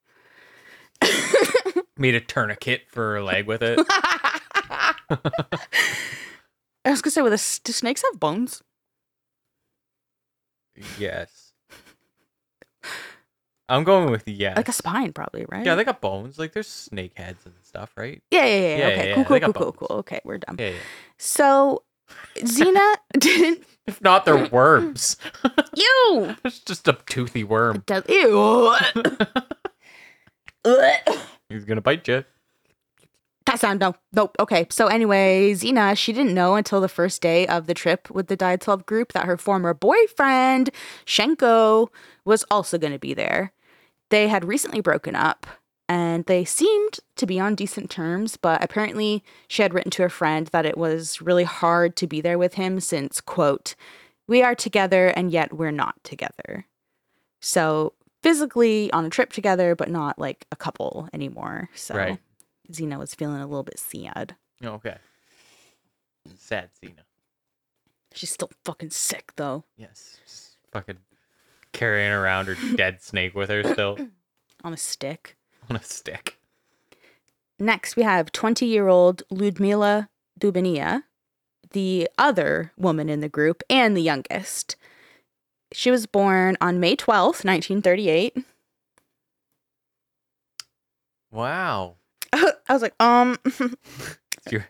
[1.98, 3.78] Made a tourniquet for her leg with it.
[6.84, 8.62] I was gonna say, with a, s- do snakes have bones?
[10.98, 11.52] yes.
[13.68, 14.56] I'm going with yes.
[14.56, 15.64] Like a spine, probably, right?
[15.64, 16.38] Yeah, they got bones.
[16.38, 18.22] Like there's snake heads and stuff, right?
[18.30, 18.76] yeah, yeah, yeah.
[18.76, 19.76] Yeah, okay, yeah, cool, cool, cool, cool, bones.
[19.78, 19.96] cool.
[19.98, 20.56] Okay, we're done.
[20.58, 20.78] Yeah, yeah.
[21.18, 21.84] So,
[22.36, 23.64] Xena didn't.
[23.86, 25.16] If not, they're worms.
[25.76, 26.36] Ew!
[26.44, 27.82] it's just a toothy worm.
[27.86, 28.74] Does, ew!
[31.48, 32.24] He's gonna bite you.
[33.56, 34.36] Sound no, nope.
[34.40, 38.26] Okay, so anyway, Xena, she didn't know until the first day of the trip with
[38.26, 40.70] the Dyatlov group that her former boyfriend
[41.06, 41.88] Shenko
[42.24, 43.52] was also going to be there.
[44.10, 45.46] They had recently broken up,
[45.88, 48.36] and they seemed to be on decent terms.
[48.36, 52.20] But apparently, she had written to a friend that it was really hard to be
[52.20, 53.74] there with him since quote,
[54.26, 56.66] "We are together and yet we're not together."
[57.40, 61.68] So physically on a trip together, but not like a couple anymore.
[61.74, 61.94] So.
[61.94, 62.18] Right.
[62.70, 64.36] Xena was feeling a little bit sad.
[64.62, 64.96] Oh, okay.
[66.38, 67.00] Sad Xena.
[68.12, 69.64] She's still fucking sick though.
[69.76, 70.18] Yes.
[70.24, 70.98] Just fucking
[71.72, 73.98] carrying around her dead snake with her still
[74.62, 75.36] On a stick.
[75.68, 76.38] on a stick.
[77.58, 80.08] Next, we have 20 year old Ludmila
[80.40, 81.02] Dubinina,
[81.72, 84.76] the other woman in the group and the youngest.
[85.72, 88.38] She was born on May 12th, 1938.
[91.30, 91.96] Wow.
[92.68, 93.36] I was like, um,
[94.50, 94.66] your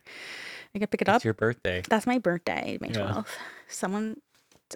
[0.74, 1.16] I can pick it up.
[1.16, 1.82] it's your birthday.
[1.88, 2.94] That's my birthday, May Yeah.
[3.12, 3.26] 12th.
[3.68, 4.16] Someone,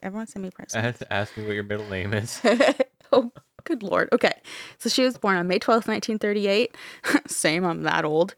[0.03, 0.79] everyone send me present.
[0.85, 0.99] I presents.
[1.01, 2.41] to ask me what your middle name is.
[3.13, 3.33] oh,
[3.65, 4.09] Good lord.
[4.13, 4.33] Okay.
[4.79, 6.75] So she was born on May 12th, 1938.
[7.27, 8.35] Same, I'm that old.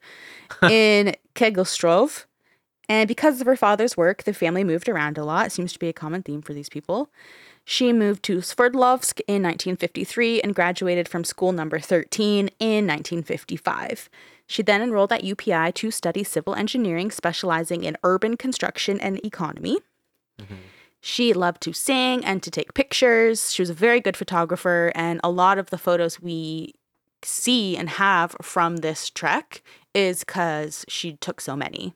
[0.62, 2.24] In Kegostrov.
[2.88, 5.46] And because of her father's work, the family moved around a lot.
[5.46, 7.10] It seems to be a common theme for these people.
[7.64, 14.10] She moved to Sverdlovsk in 1953 and graduated from school number 13 in 1955.
[14.50, 19.78] She then enrolled at UPI to study civil engineering, specializing in urban construction and economy.
[20.40, 20.56] Mm-hmm.
[21.00, 23.52] She loved to sing and to take pictures.
[23.52, 26.74] She was a very good photographer, and a lot of the photos we
[27.22, 29.62] see and have from this trek
[29.94, 31.94] is because she took so many.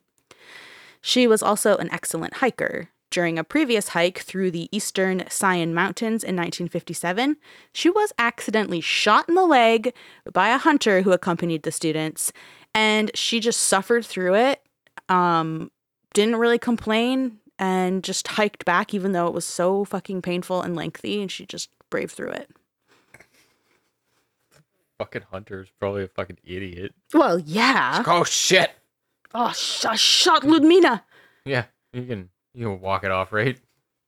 [1.01, 2.87] She was also an excellent hiker.
[3.15, 7.37] During a previous hike through the eastern Sayan Mountains in 1957,
[7.71, 9.93] she was accidentally shot in the leg
[10.33, 12.33] by a hunter who accompanied the students,
[12.73, 14.61] and she just suffered through it.
[15.07, 15.71] Um,
[16.13, 20.75] didn't really complain and just hiked back, even though it was so fucking painful and
[20.75, 22.49] lengthy, and she just braved through it.
[24.97, 26.93] Fucking Hunter's probably a fucking idiot.
[27.13, 28.03] Well, yeah.
[28.05, 28.71] Oh shit.
[29.33, 31.03] Oh, sh- I shot Ludmina,
[31.45, 31.63] Yeah,
[31.93, 33.59] you can you can walk it off, right?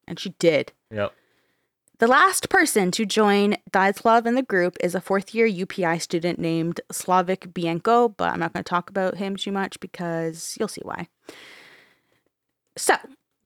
[0.07, 0.71] and she did.
[0.91, 1.13] Yep.
[1.99, 6.39] The last person to join Dyatlov in the group is a fourth year UPI student
[6.39, 10.67] named Slavik Bienko, but I'm not going to talk about him too much because you'll
[10.67, 11.07] see why.
[12.77, 12.95] So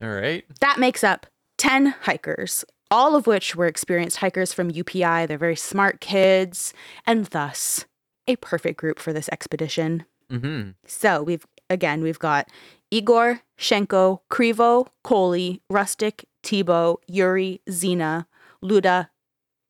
[0.04, 0.44] All right.
[0.60, 1.28] that makes up
[1.58, 5.28] 10 hikers, all of which were experienced hikers from UPI.
[5.28, 6.74] They're very smart kids,
[7.08, 7.86] and thus
[8.28, 10.06] a perfect group for this expedition.
[10.30, 10.72] Mm-hmm.
[10.86, 12.50] So we've again we've got
[12.94, 18.28] Igor, Shenko, Krivo, Koli, Rustic, Thibeaux, Yuri, Zena,
[18.62, 19.08] Luda,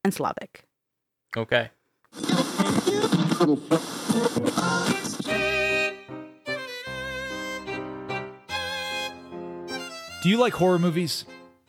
[0.04, 0.62] and Slavik.
[1.38, 1.70] Okay.
[10.24, 11.26] Do you like horror movies?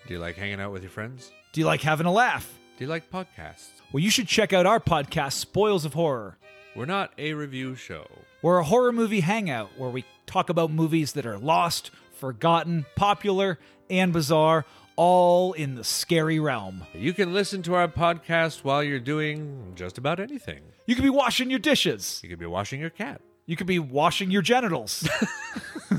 [0.07, 1.30] Do you like hanging out with your friends?
[1.53, 2.59] Do you like having a laugh?
[2.78, 3.68] Do you like podcasts?
[3.92, 6.38] Well, you should check out our podcast, Spoils of Horror.
[6.74, 8.06] We're not a review show.
[8.40, 13.58] We're a horror movie hangout where we talk about movies that are lost, forgotten, popular,
[13.90, 14.64] and bizarre,
[14.96, 16.84] all in the scary realm.
[16.94, 20.62] You can listen to our podcast while you're doing just about anything.
[20.86, 22.20] You could be washing your dishes.
[22.22, 23.20] You could be washing your cat.
[23.44, 25.06] You could be washing your genitals.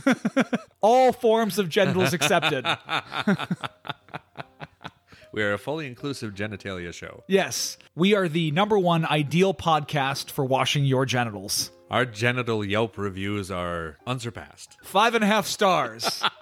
[0.81, 2.65] all forms of genitals accepted.
[5.33, 7.23] We are a fully inclusive genitalia show.
[7.27, 11.71] Yes, we are the number one ideal podcast for washing your genitals.
[11.89, 14.77] Our genital Yelp reviews are unsurpassed.
[14.83, 16.23] Five and a half stars.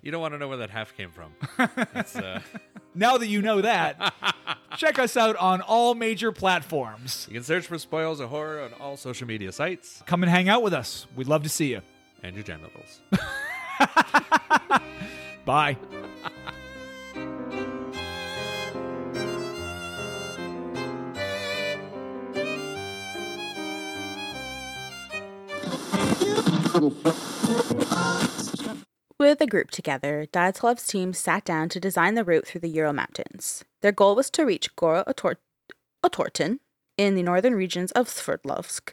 [0.00, 1.32] You don't want to know where that half came from.
[1.58, 2.38] Uh,
[2.94, 4.14] now that you know that,
[4.76, 7.26] check us out on all major platforms.
[7.28, 10.48] you can search for Spoils of Horror on all social media sites Come and hang
[10.48, 11.08] out with us.
[11.16, 11.82] We'd love to see you.
[12.22, 13.00] and your genitals.
[15.44, 15.76] Bye.
[29.18, 32.92] With the group together, Dyatlov's team sat down to design the route through the Ural
[32.92, 33.64] Mountains.
[33.82, 35.36] Their goal was to reach Gora Otor-
[36.04, 36.60] Otorten
[36.96, 38.92] in the northern regions of Sverdlovsk.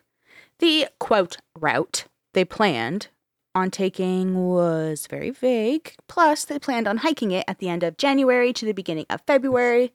[0.59, 3.09] The quote route they planned
[3.53, 5.93] on taking was very vague.
[6.07, 9.21] Plus, they planned on hiking it at the end of January to the beginning of
[9.27, 9.93] February,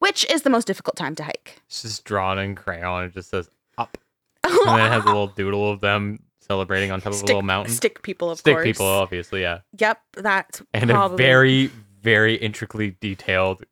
[0.00, 1.62] which is the most difficult time to hike.
[1.66, 3.04] It's just drawn in crayon.
[3.04, 3.48] It just says
[3.78, 3.96] up,
[4.44, 7.42] and then it has a little doodle of them celebrating on top of a little
[7.42, 7.72] mountain.
[7.72, 8.40] Stick people, of course.
[8.40, 8.64] Stick course.
[8.64, 11.70] people, obviously, yeah, Yep, that's and probably a very,
[12.02, 13.64] very intricately detailed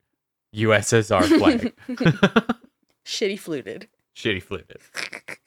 [0.55, 1.75] USSR flag.
[3.05, 3.89] shitty fluted.
[4.16, 4.79] Shitty fluted.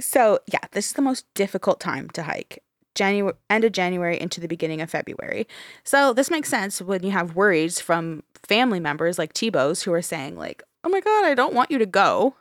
[0.00, 2.62] So, yeah, this is the most difficult time to hike.
[2.94, 5.46] January end of January into the beginning of February.
[5.82, 10.02] So, this makes sense when you have worries from family members like Thibeaux's who are
[10.02, 12.36] saying like, "Oh my god, I don't want you to go."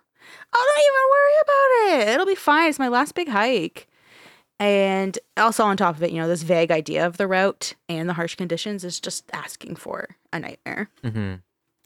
[0.53, 2.13] Oh, don't even worry about it.
[2.13, 2.69] It'll be fine.
[2.69, 3.88] It's my last big hike.
[4.59, 8.09] And also on top of it, you know, this vague idea of the route and
[8.09, 10.89] the harsh conditions is just asking for a nightmare.
[11.03, 11.36] hmm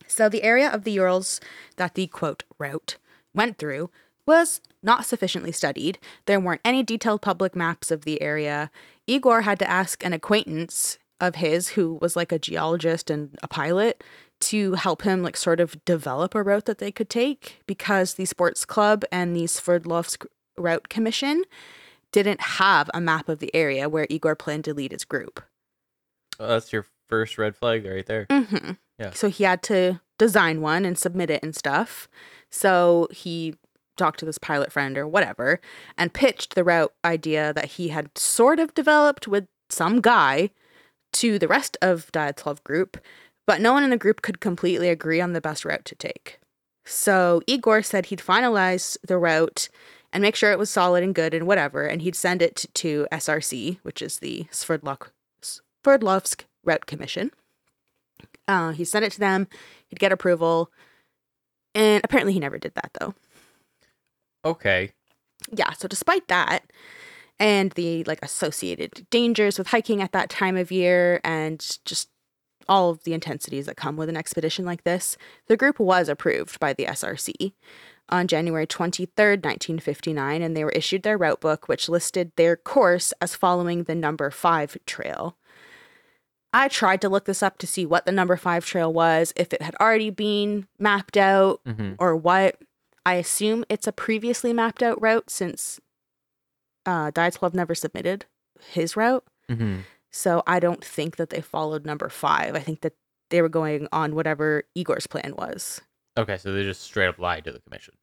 [0.08, 1.42] So the area of the Urals
[1.76, 2.98] that the quote route
[3.34, 3.90] went through
[4.26, 6.00] was not sufficiently studied.
[6.26, 8.72] There weren't any detailed public maps of the area.
[9.06, 13.48] Igor had to ask an acquaintance of his who was like a geologist and a
[13.48, 14.04] pilot
[14.42, 18.26] to help him like sort of develop a route that they could take because the
[18.26, 20.26] sports club and the Sverdlovsk
[20.58, 21.44] route commission
[22.12, 25.42] didn't have a map of the area where Igor planned to lead his group.
[26.40, 28.26] Oh, that's your first red flag right there.
[28.26, 28.72] Mm-hmm.
[29.00, 29.12] Yeah.
[29.12, 32.08] So he had to design one and submit it and stuff.
[32.50, 33.56] So he
[33.98, 35.60] talked to this pilot friend or whatever
[35.98, 40.50] and pitched the route idea that he had sort of developed with some guy
[41.14, 42.98] to the rest of Dyatlov group,
[43.46, 46.40] but no one in the group could completely agree on the best route to take.
[46.86, 49.70] So Igor said he'd finalize the route
[50.14, 53.08] and make sure it was solid and good and whatever, and he'd send it to
[53.12, 55.10] SRC, which is the Sverdlovsk,
[55.42, 57.32] Sverdlovsk Route Commission.
[58.48, 59.48] Uh, he sent it to them.
[59.88, 60.72] He'd get approval,
[61.74, 63.14] and apparently he never did that though.
[64.44, 64.92] Okay.
[65.52, 65.72] Yeah.
[65.74, 66.64] So despite that,
[67.40, 72.10] and the like associated dangers with hiking at that time of year, and just
[72.72, 75.18] all of the intensities that come with an expedition like this,
[75.48, 77.52] the group was approved by the SRC
[78.08, 83.14] on January 23rd, 1959, and they were issued their route book, which listed their course
[83.20, 85.36] as following the number five trail.
[86.54, 89.52] I tried to look this up to see what the number five trail was, if
[89.52, 92.56] it had already been mapped out hmm or what.
[93.04, 95.82] I assume it's a previously mapped out route since
[96.86, 97.12] uh,
[97.52, 98.26] never submitted
[98.70, 99.26] his route.
[99.50, 99.80] hmm
[100.12, 102.56] So I don't think that they followed number five.
[102.56, 102.94] I think that
[103.30, 105.82] they were going on whatever Igor's plan was.
[106.18, 107.94] Okay, so they just straight up lied to the commission.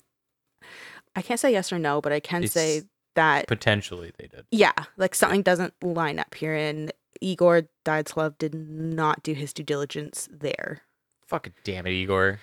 [1.14, 2.82] I can't say yes or no, but I can It's- say
[3.14, 4.46] that Potentially, they did.
[4.50, 9.64] yeah, like something doesn't line up here, and Igor Dyatlov did not do his due
[9.64, 10.82] diligence there.
[11.26, 12.38] Fucking damn it, Igor.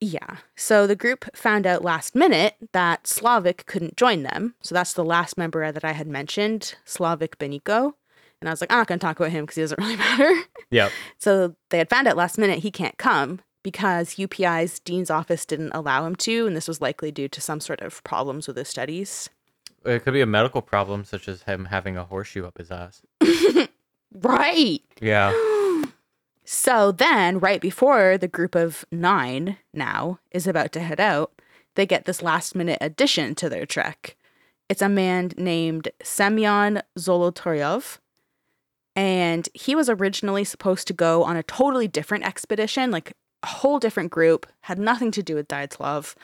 [0.00, 0.36] Yeah.
[0.54, 4.54] So the group found out last minute that Slavik couldn't join them.
[4.62, 7.94] So that's the last member that I had mentioned, Slavik Beniko.
[8.40, 9.96] And I was like, I'm not going to talk about him because he doesn't really
[9.96, 10.42] matter.
[10.70, 10.90] Yeah.
[11.18, 15.72] So they had found out last minute he can't come because UPI's dean's office didn't
[15.72, 16.46] allow him to.
[16.46, 19.30] And this was likely due to some sort of problems with his studies.
[19.84, 23.02] It could be a medical problem, such as him having a horseshoe up his ass.
[24.22, 24.82] Right.
[25.00, 25.32] Yeah.
[26.48, 31.32] So then, right before the group of nine now is about to head out,
[31.74, 34.16] they get this last minute addition to their trek.
[34.68, 37.98] It's a man named Semyon Zolotaryov.
[38.96, 43.78] And he was originally supposed to go on a totally different expedition, like a whole
[43.78, 46.14] different group, had nothing to do with Dyatlov,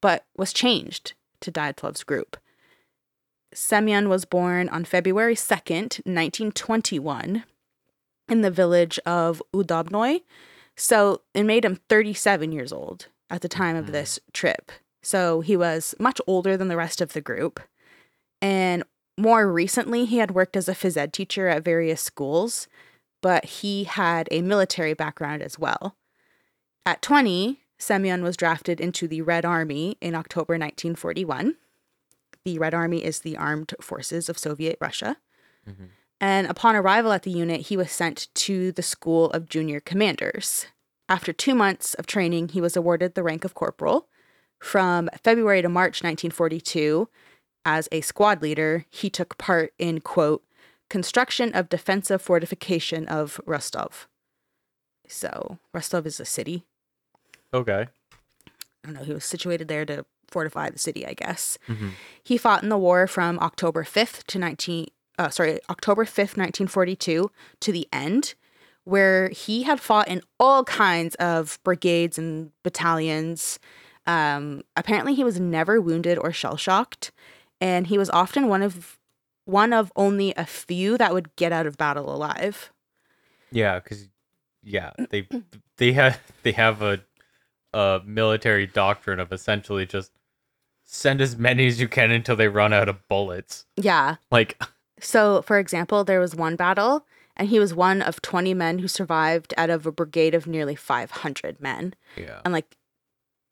[0.00, 1.12] but was changed
[1.42, 2.38] to Dyatlov's group.
[3.52, 7.44] Semyon was born on February 2nd, 1921,
[8.28, 10.22] in the village of Udobnoy.
[10.74, 13.92] So it made him 37 years old at the time of Mhm.
[13.92, 14.72] this trip.
[15.02, 17.60] So he was much older than the rest of the group.
[18.40, 18.84] And
[19.22, 22.66] more recently, he had worked as a phys ed teacher at various schools,
[23.20, 25.96] but he had a military background as well.
[26.84, 31.54] At 20, Semyon was drafted into the Red Army in October 1941.
[32.44, 35.18] The Red Army is the armed forces of Soviet Russia.
[35.68, 35.84] Mm-hmm.
[36.20, 40.66] And upon arrival at the unit, he was sent to the School of Junior Commanders.
[41.08, 44.08] After two months of training, he was awarded the rank of corporal.
[44.58, 47.08] From February to March 1942,
[47.64, 50.42] as a squad leader, he took part in, quote,
[50.90, 54.08] construction of defensive fortification of Rostov.
[55.08, 56.64] So, Rostov is a city.
[57.54, 57.86] Okay.
[58.84, 61.58] I don't know, he was situated there to fortify the city, I guess.
[61.66, 61.90] hmm
[62.22, 64.88] He fought in the war from October 5th to 19
[65.18, 68.34] uh, sorry, October 5th, 1942 to the end
[68.84, 73.60] where he had fought in all kinds of brigades and battalions.
[74.06, 77.12] Um, apparently he was never wounded or shell shocked
[77.62, 78.98] and he was often one of
[79.44, 82.72] one of only a few that would get out of battle alive.
[83.50, 84.08] Yeah, because
[84.62, 85.28] yeah, they
[85.76, 87.00] they have they have a
[87.72, 90.12] a military doctrine of essentially just
[90.84, 93.64] send as many as you can until they run out of bullets.
[93.76, 94.16] Yeah.
[94.30, 94.60] Like,
[95.00, 97.06] So, for example, there was one battle,
[97.36, 100.74] and he was one of 20 men who survived out of a brigade of nearly
[100.76, 101.94] 500 men.
[102.16, 102.76] yeah, And, like,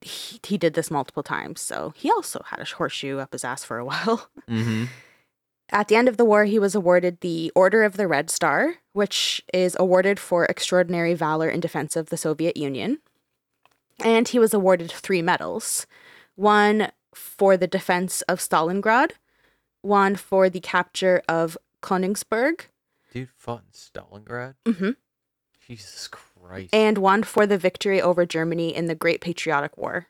[0.00, 1.60] he, he did this multiple times.
[1.60, 4.28] So, he also had a horseshoe up his ass for a while.
[4.48, 4.84] mm-hmm.
[5.72, 8.76] At the end of the war, he was awarded the Order of the Red Star,
[8.92, 12.98] which is awarded for extraordinary valor in defense of the Soviet Union.
[14.02, 15.86] And he was awarded three medals
[16.34, 19.12] one for the defense of Stalingrad,
[19.82, 22.62] one for the capture of Königsberg,
[23.12, 24.54] dude fought in Stalingrad.
[24.64, 24.96] Mhm.
[25.66, 26.29] Jesus Christ.
[26.72, 30.06] And one for the victory over Germany in the Great Patriotic War.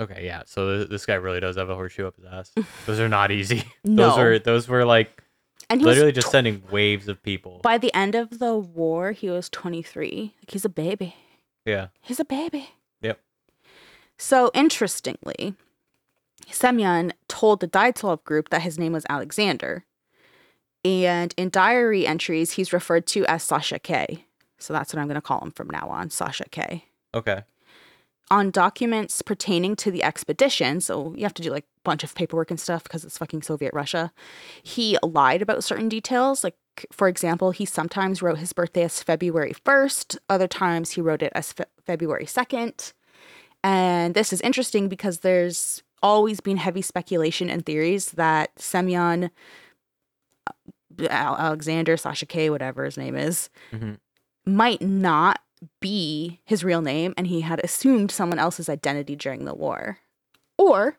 [0.00, 0.42] okay, yeah.
[0.46, 2.52] So th- this guy really does have a horseshoe up his ass.
[2.86, 3.64] Those are not easy.
[3.84, 4.08] No.
[4.10, 5.22] Those were those were like
[5.70, 7.60] And he literally just tw- sending waves of people.
[7.62, 10.34] by the end of the war, he was 23.
[10.40, 11.14] Like he's a baby.
[11.64, 11.88] yeah.
[12.02, 12.70] He's a baby.
[13.02, 13.20] Yep.
[14.18, 15.54] So interestingly,
[16.50, 19.84] Semyon told the Dyatlov group that his name was Alexander.
[20.84, 24.25] And in diary entries, he's referred to as Sasha K.
[24.58, 26.84] So that's what I'm going to call him from now on, Sasha K.
[27.14, 27.42] Okay.
[28.30, 32.14] On documents pertaining to the expedition, so you have to do like a bunch of
[32.14, 34.12] paperwork and stuff because it's fucking Soviet Russia.
[34.62, 36.42] He lied about certain details.
[36.42, 36.56] Like,
[36.90, 41.32] for example, he sometimes wrote his birthday as February 1st, other times he wrote it
[41.36, 42.92] as fe- February 2nd.
[43.62, 49.30] And this is interesting because there's always been heavy speculation and theories that Semyon
[50.98, 53.98] uh, Alexander, Sasha K, whatever his name is, Mhm.
[54.46, 55.40] Might not
[55.80, 59.98] be his real name and he had assumed someone else's identity during the war.
[60.58, 60.98] Or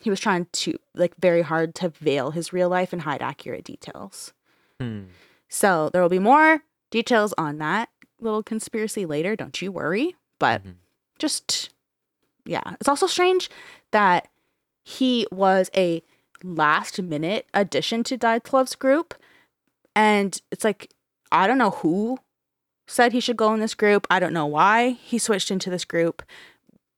[0.00, 3.64] he was trying to, like, very hard to veil his real life and hide accurate
[3.64, 4.32] details.
[4.80, 5.04] Hmm.
[5.48, 7.88] So there will be more details on that
[8.20, 9.36] little conspiracy later.
[9.36, 10.16] Don't you worry.
[10.38, 10.74] But Mhm.
[11.18, 11.70] just,
[12.44, 12.74] yeah.
[12.80, 13.50] It's also strange
[13.90, 14.28] that
[14.84, 16.02] he was a
[16.42, 19.14] last minute addition to Dyatlov's group.
[19.94, 20.92] And it's like,
[21.32, 22.18] I don't know who
[22.86, 24.06] said he should go in this group.
[24.10, 26.22] I don't know why he switched into this group.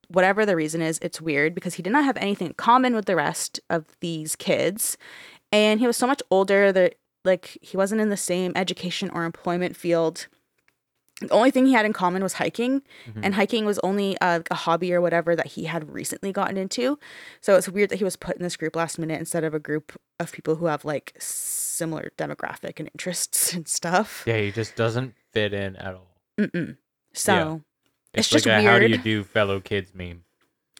[0.09, 3.07] Whatever the reason is, it's weird because he did not have anything in common with
[3.07, 4.97] the rest of these kids.
[5.53, 9.25] And he was so much older that like he wasn't in the same education or
[9.25, 10.27] employment field.
[11.21, 13.21] The only thing he had in common was hiking, mm-hmm.
[13.25, 16.97] and hiking was only a, a hobby or whatever that he had recently gotten into.
[17.41, 19.59] So it's weird that he was put in this group last minute instead of a
[19.59, 24.23] group of people who have like similar demographic and interests and stuff.
[24.27, 26.17] Yeah, he just doesn't fit in at all.
[26.39, 26.77] Mm-mm.
[27.15, 27.63] So
[28.15, 30.25] It's, It's just like a how do you do fellow kids meme.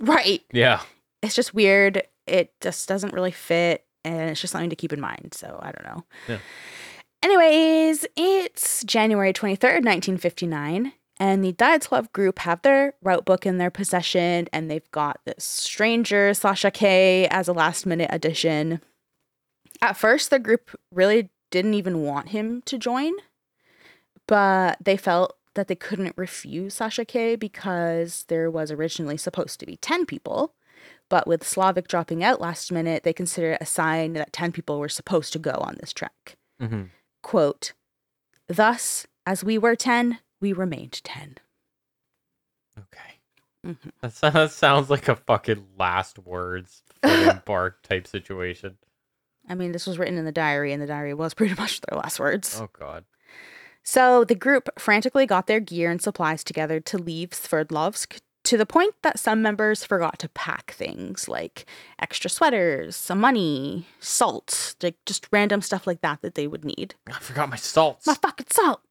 [0.01, 0.81] right, Yeah.
[1.23, 2.03] it's just weird.
[2.27, 5.35] It just doesn't really fit, and it's just something to keep in mind.
[5.35, 6.05] So I don't know.
[6.29, 6.39] Yeah.
[7.23, 13.71] Anyways, it's January 23rd, 1959, and the Dyatlov group have their route book in their
[13.71, 18.81] possession, and they've got this stranger, Sasha K, as a last minute addition.
[19.83, 23.15] At first, the group really didn't even want him to join,
[24.29, 29.67] but they felt that they couldn't refuse Sasha K because there was originally supposed to
[29.67, 30.55] be 10 people.
[31.09, 34.79] But with Slavik dropping out last minute, they consider it a sign that 10 people
[34.79, 36.37] were supposed to go on this trek.
[36.61, 36.85] hmm
[37.23, 37.73] Quote,
[38.47, 41.39] Thus, as we were 10, we remained 10.
[42.79, 43.19] Okay.
[43.67, 43.91] Mhm.
[44.03, 46.83] That, so- that sounds like a fucking last words
[47.45, 48.77] bark type situation.
[49.49, 51.99] I mean, this was written in the diary, and the diary was pretty much their
[51.99, 52.61] last words.
[52.61, 53.05] Oh god.
[53.89, 58.67] So the group frantically got their gear and supplies together to leave Sverdlovsk to the
[58.67, 61.65] point that some members forgot to pack things like
[61.99, 66.97] extra sweaters, some money, salt, like just random stuff like that that they would need.
[67.07, 68.07] I forgot my salts.
[68.07, 68.83] My fucking salt.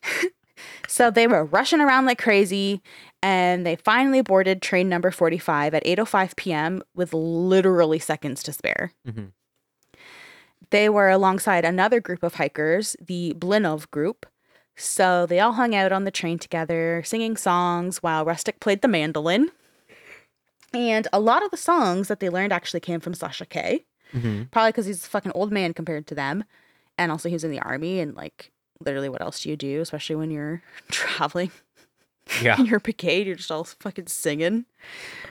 [0.86, 2.82] so they were rushing around like crazy
[3.20, 6.84] and they finally boarded train number 45 at 8:05 p.m.
[6.94, 8.92] with literally seconds to spare.
[9.04, 9.32] Mhm.
[10.70, 14.26] They were alongside another group of hikers, the Blinov group.
[14.76, 18.88] So they all hung out on the train together, singing songs while Rustic played the
[18.88, 19.50] mandolin.
[20.72, 23.84] And a lot of the songs that they learned actually came from Sasha K.
[24.12, 24.50] Mhm.
[24.50, 26.44] Probably because he's a fucking old man compared to them.
[26.98, 28.50] And also he was in the army and like
[28.80, 31.52] literally what else do you do, especially when you're traveling
[32.42, 32.58] Yeah.
[32.58, 34.64] in your brigade, you're just all fucking singing.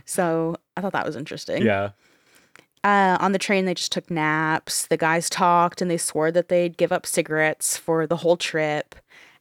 [0.05, 1.63] So I thought that was interesting.
[1.63, 1.89] Yeah.
[2.83, 4.87] Uh, on the train, they just took naps.
[4.87, 8.95] The guys talked and they swore that they'd give up cigarettes for the whole trip.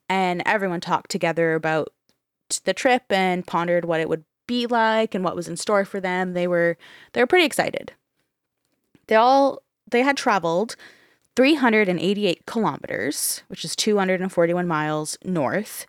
[0.09, 1.93] And everyone talked together about
[2.65, 6.01] the trip and pondered what it would be like and what was in store for
[6.01, 6.35] them.
[6.35, 6.77] They were
[7.13, 7.93] they were pretty excited.
[9.07, 10.77] They all they had traveled
[11.37, 15.87] 388 kilometers, which is 241 miles north,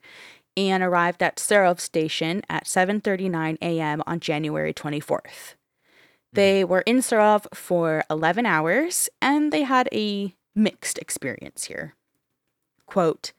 [0.56, 4.02] and arrived at Serov station at 7:39 a.m.
[4.08, 5.56] on January 24th.
[6.34, 6.42] Mm-hmm.
[6.42, 11.96] They were in Serov for 11 hours and they had a mixed experience here.
[12.86, 13.34] Quote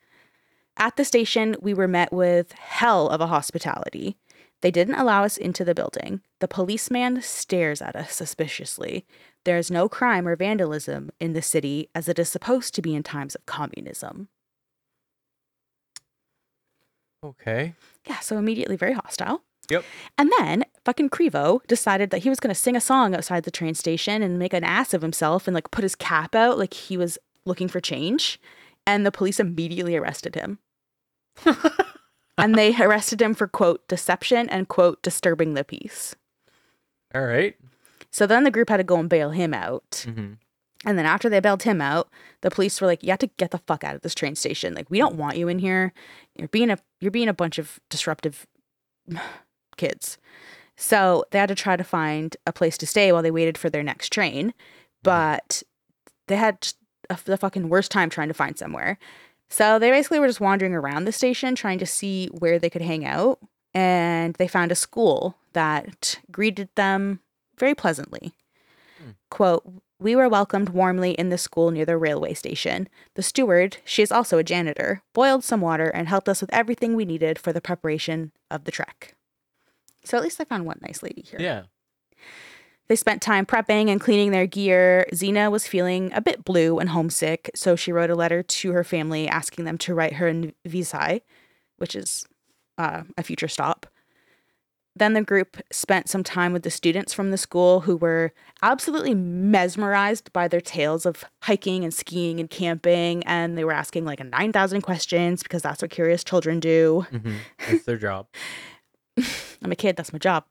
[0.77, 4.17] At the station, we were met with hell of a hospitality.
[4.61, 6.23] They didn't allow us into the building.
[6.41, 9.05] The policeman stares at us suspiciously.
[9.45, 12.95] There is no crime or vandalism in the city as it is supposed to be
[12.95, 14.29] in times of communism.
[17.23, 17.75] Okay.
[18.07, 19.43] Yeah, so immediately very hostile.
[19.71, 19.85] Yep.
[20.19, 23.51] And then fucking Krivo decided that he was going to sing a song outside the
[23.51, 26.75] train station and make an ass of himself and like put his cap out like
[26.75, 28.41] he was looking for change.
[28.87, 30.59] And the police immediately arrested him.
[32.39, 36.15] and they arrested him for quote deception and quote disturbing the peace.
[37.15, 37.57] All right.
[38.11, 40.05] So then the group had to go and bail him out.
[40.07, 40.37] Mhm.
[40.87, 42.11] And then after they bailed him out,
[42.43, 44.75] the police were like, "You have to get the fuck out of this train station.
[44.75, 45.95] Like, we don't want you in here.
[46.37, 48.47] You're being a you're being a bunch of disruptive
[49.77, 50.19] kids."
[50.77, 53.71] So they had to try to find a place to stay while they waited for
[53.71, 54.55] their next train,
[55.03, 55.63] but
[56.27, 56.69] they had
[57.11, 58.99] a, the fucking worst time trying to find somewhere.
[59.49, 62.83] So they basically were just wandering around the station trying to see where they could
[62.83, 63.39] hang out,
[63.73, 67.21] and they found a school that greeted them
[67.59, 68.35] very pleasantly.
[69.31, 69.63] Quote,
[70.01, 72.89] we were welcomed warmly in the school near the railway station.
[73.15, 76.95] The steward, she is also a janitor, boiled some water and helped us with everything
[76.95, 79.15] we needed for the preparation of the trek.
[80.05, 81.41] So at least I found one nice lady here.
[81.41, 81.63] Yeah.
[82.89, 85.07] They spent time prepping and cleaning their gear.
[85.13, 88.85] Xena was feeling a bit blue and homesick, so she wrote a letter to her
[88.85, 91.23] family asking them to write her in Vizhay,
[91.79, 92.27] which is
[92.77, 93.87] uh, a future stop.
[94.97, 98.33] Then the group spent some time with the students from the school who were
[98.63, 103.25] absolutely mesmerized by their tales of hiking and skiing and camping.
[103.25, 107.07] And they were asking like 9,000 questions because that's what curious children do.
[107.11, 107.37] hmm
[107.67, 108.29] That's their job.
[109.17, 110.45] I'm a kid, that's my job.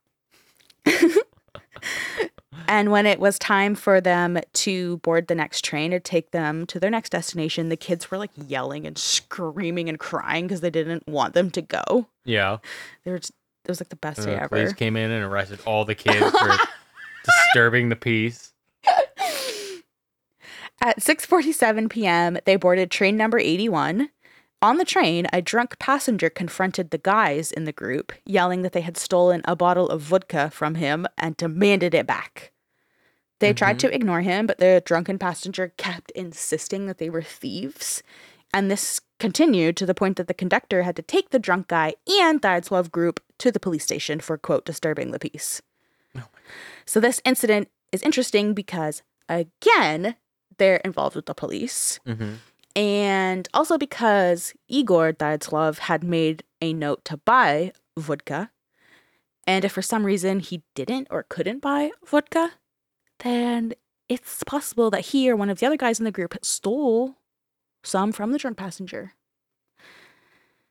[2.68, 6.66] and when it was time for them to board the next train to take them
[6.68, 10.70] to their next destination, the kids were like yelling and screaming and crying because they
[10.70, 12.08] didn't want them to go.
[12.26, 12.58] Yeah.
[13.04, 13.34] They were just,
[13.66, 14.50] it was like the best day the ever.
[14.50, 16.58] police came in and arrested all the kids for
[17.26, 18.54] disturbing the peace.
[20.82, 24.10] At 6:47 p.m., they boarded train number 81.
[24.64, 28.80] On the train, a drunk passenger confronted the guys in the group, yelling that they
[28.80, 32.54] had stolen a bottle of vodka from him and demanded it back.
[33.40, 38.04] They tried to ignore him, but the drunken passenger kept insisting that they were thieves.
[38.54, 41.96] And this continued to the point that the conductor had to take the drunk guy
[42.08, 45.62] and Dyatlov group to the police station for, quote, disturbing the peace.
[46.86, 50.16] So this incident is interesting because, again,
[50.58, 52.00] they're involved with the police.
[52.06, 52.36] hmm
[52.76, 58.52] And also because Igor Dyatlov had made a note to buy vodka.
[59.46, 62.52] And if for some reason he didn't or couldn't buy vodka,
[63.20, 63.74] then
[64.10, 67.18] it's possible that he or one of the other guys in the group stole
[67.84, 69.14] some from the drunk passenger.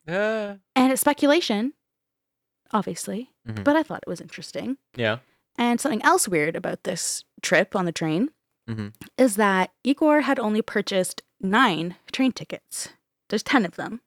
[0.08, 1.74] Uh, And it's speculation,
[2.72, 3.62] obviously, Mhm.
[3.62, 4.78] but I thought it was interesting.
[4.96, 5.18] yeah.
[5.58, 8.30] And something else weird about this trip on the train
[8.68, 8.94] Mhm.
[9.18, 12.90] is that Igor had only purchased nine train tickets.
[13.28, 14.00] There's 10 of them.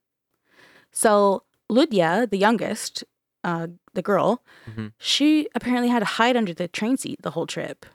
[0.91, 3.03] So Lydia, the youngest,
[3.43, 4.93] uh, the girl, Mhm.
[4.97, 7.86] she apparently had to hide under the train seat the whole trip.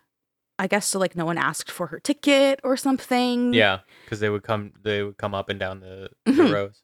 [0.59, 3.55] I guess so like no one asked for her ticket or something.
[3.55, 3.81] Yeah.
[4.05, 4.73] Because they would come.
[4.83, 6.53] They would come up and down the, the Mhm.
[6.53, 6.83] rows.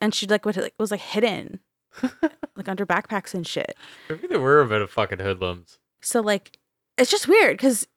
[0.00, 1.58] And she like, like was like hidden.
[2.56, 3.76] like under backpacks and shit.
[4.08, 5.78] Maybe they were a bit of fucking hoodlums.
[6.00, 6.58] So like
[6.96, 7.88] it's just weird because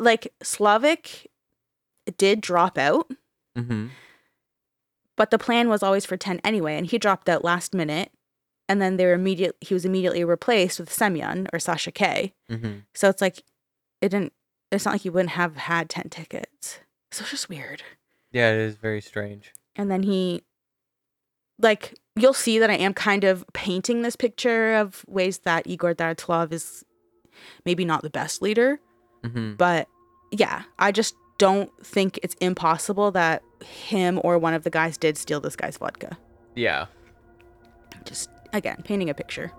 [0.00, 1.26] like Slavik
[2.16, 3.10] did drop out,
[3.58, 3.88] Mm-hmm.
[5.16, 8.10] but the plan was always for 10 anyway, and he dropped out last minute.
[8.68, 12.32] And then they were immediate he was immediately replaced with Semyon or Sasha K.
[12.50, 12.78] Mm-hmm.
[12.94, 13.42] So it's like
[14.00, 14.32] it didn't
[14.70, 16.78] it's not like you wouldn't have had 10 tickets.
[17.10, 17.82] So it's just weird.
[18.30, 19.52] Yeah, it is very strange.
[19.74, 20.42] And then he
[21.58, 25.94] like you'll see that I am kind of painting this picture of ways that Igor
[25.94, 26.84] Dyatlov is
[27.66, 28.78] maybe not the best leader.
[29.24, 29.54] Mm-hmm.
[29.54, 29.88] But
[30.30, 35.16] yeah, I just don't think it's impossible that him or one of the guys did
[35.16, 36.18] steal this guy's vodka.
[36.54, 36.86] Yeah.
[38.04, 39.52] Just again, painting a picture.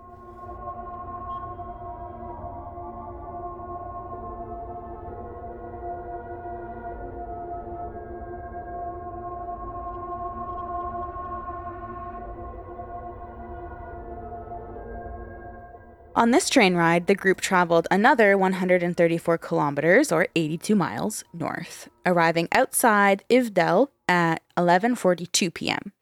[16.22, 22.46] On this train ride, the group traveled another 134 kilometers or 82 miles north, arriving
[22.52, 25.92] outside Ivdel at 11:42 p.m.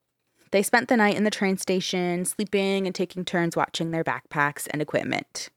[0.51, 4.68] They spent the night in the train station, sleeping and taking turns watching their backpacks
[4.71, 5.49] and equipment.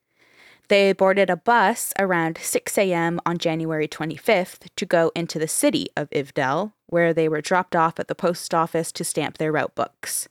[0.69, 3.19] They boarded a bus around 6 a.m.
[3.25, 7.99] on January 25th to go into the city of Ivdel, where they were dropped off
[7.99, 10.29] at the post office to stamp their route books.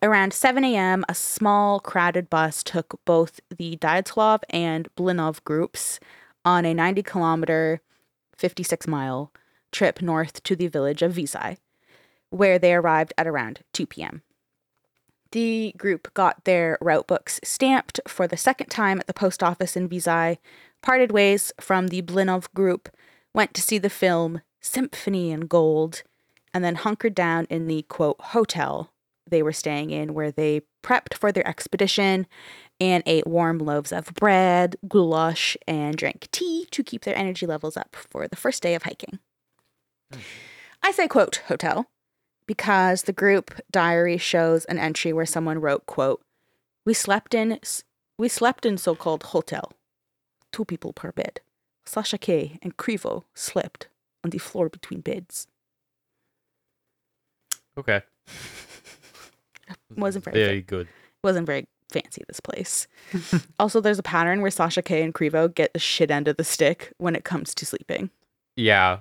[0.00, 5.98] Around 7 a.m., a small, crowded bus took both the Dyatlov and Blinov groups
[6.44, 7.80] on a 90 kilometer,
[8.36, 9.32] 56 mile
[9.72, 11.56] trip north to the village of Vizhay,
[12.30, 14.22] where they arrived at around 2 p.m.
[15.32, 19.76] The group got their route books stamped for the second time at the post office
[19.76, 20.38] in Vizhay,
[20.80, 22.88] parted ways from the Blinov group,
[23.34, 26.04] went to see the film Symphony in Gold,
[26.54, 28.92] and then hunkered down in the quote hotel
[29.30, 32.26] they were staying in, where they prepped for their expedition
[32.80, 37.76] and ate warm loaves of bread, goulash, and drank tea to keep their energy levels
[37.76, 39.18] up for the first day of hiking.
[40.82, 41.86] I say quote hotel
[42.46, 46.22] because the group diary shows an entry where someone wrote quote
[46.86, 47.58] we slept in
[48.16, 49.72] we slept in so-called hotel
[50.50, 51.40] two people per bed
[51.84, 53.88] sasha k and krivo slept
[54.24, 55.46] on the floor between beds
[57.78, 58.02] Okay.
[59.96, 60.88] wasn't very, very good.
[61.22, 62.86] wasn't very fancy this place
[63.58, 66.44] also there's a pattern where sasha k and krivo get the shit end of the
[66.44, 68.10] stick when it comes to sleeping
[68.56, 68.98] Yeah.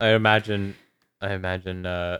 [0.00, 0.76] I imagine
[1.22, 2.18] I imagine uh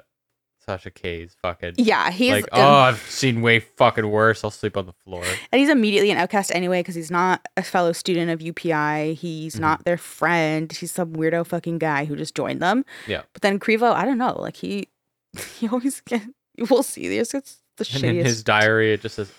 [0.65, 4.43] Sasha K is fucking Yeah, he's like, um, oh, I've seen way fucking worse.
[4.43, 5.23] I'll sleep on the floor.
[5.53, 9.15] and he's immediately an outcast anyway because he's not a fellow student of UPI.
[9.15, 9.61] He's Mhm.
[9.61, 10.73] not their friend.
[10.73, 12.85] He's some weirdo fucking guy who just joined them.
[13.07, 13.23] Yeah.
[13.33, 14.89] But then Krivo, I don't know, like he
[15.59, 16.23] he always get.
[16.71, 17.09] We'll see.
[17.09, 17.35] this.
[17.35, 19.31] it's the And in his diary, it just says,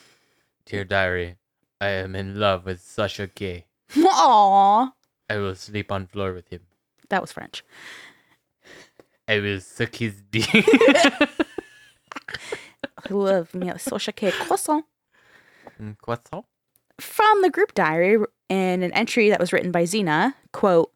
[0.65, 1.37] "Dear diary,
[1.81, 3.65] I am in love with Sasha K.
[3.93, 4.91] Aww,
[5.29, 6.61] I will sleep on floor with him.
[7.09, 7.63] that was French.
[9.27, 10.47] I will suck his dick."
[13.09, 14.85] I love me a social cake croissant.
[15.81, 16.45] Mm, Croissant?
[16.99, 18.17] From the group diary
[18.49, 20.91] in an entry that was written by Zena, quote,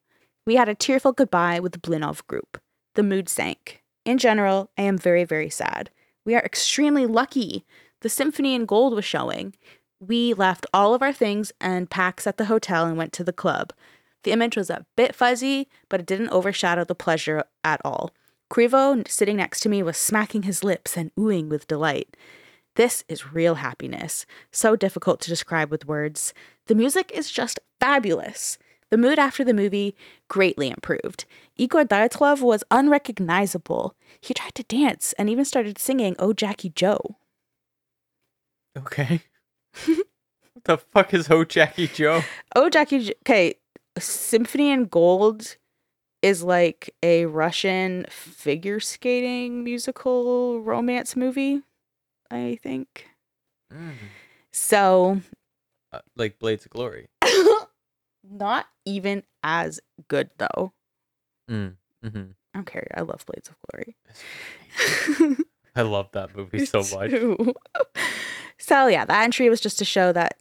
[0.46, 2.60] We had a tearful goodbye with the Blinov group.
[2.96, 3.84] The mood sank.
[4.04, 5.90] In general, I am very, very sad.
[6.26, 7.66] We are extremely lucky.
[8.02, 9.56] The Symphony in Gold was showing.
[10.00, 13.34] We left all of our things and packs at the hotel and went to the
[13.34, 13.74] club.
[14.24, 18.12] The image was a bit fuzzy, but it didn't overshadow the pleasure at all.
[18.52, 22.16] Krivo, sitting next to me, was smacking his lips and oohing with delight.
[22.76, 26.34] This is real happiness, so difficult to describe with words.
[26.68, 28.58] The music is just fabulous.
[28.92, 29.96] The mood after the movie
[30.28, 31.26] greatly improved.
[31.56, 33.96] Igor Dyatlov was unrecognizable.
[34.20, 37.16] He tried to dance and even started singing Oh Jackie Joe.
[38.78, 39.22] Okay.
[39.86, 42.22] what the fuck is Oh Jackie Joe?
[42.56, 43.56] Oh Jackie Okay,
[43.98, 45.56] Symphony in Gold
[46.22, 51.62] is like a Russian figure skating musical romance movie,
[52.30, 53.08] I think.
[53.74, 53.94] Mm.
[54.52, 55.22] So,
[55.94, 57.08] Uh, like Blades of Glory.
[58.30, 60.74] Not even as good though.
[61.50, 61.76] Mm.
[62.04, 62.88] hmm I don't care.
[62.96, 63.96] I love Blades of Glory.
[65.76, 67.12] I love that movie so much.
[68.58, 70.38] so yeah, that entry was just to show that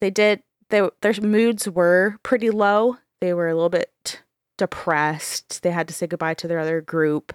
[0.00, 2.96] they did they, their moods were pretty low.
[3.20, 4.22] They were a little bit
[4.56, 5.62] depressed.
[5.62, 7.34] They had to say goodbye to their other group.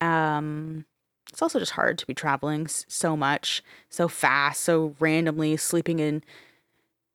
[0.00, 0.86] Um
[1.32, 6.22] it's also just hard to be traveling so much, so fast, so randomly, sleeping in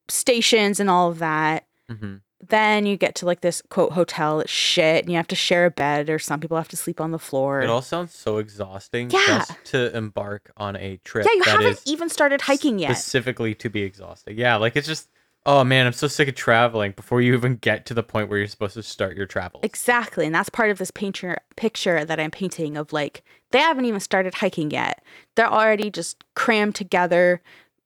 [0.10, 2.16] stations and all of that hmm
[2.48, 5.72] then you get to like this quote hotel shit and you have to share a
[5.72, 7.62] bed or some people have to sleep on the floor.
[7.62, 9.20] It all sounds so exhausting Yeah.
[9.28, 12.96] just to embark on a trip yeah, you haven't even started hiking yet.
[12.96, 14.38] specifically to be exhausted.
[14.38, 15.10] Yeah, like it's just
[15.46, 18.38] oh man, I'm so sick of traveling before you even get to the point where
[18.38, 19.60] you're supposed to start your travel.
[19.64, 20.26] Exactly.
[20.26, 24.00] And that's part of this painter picture that I'm painting of like they haven't even
[24.00, 25.04] started hiking yet.
[25.36, 27.42] They're already just crammed together,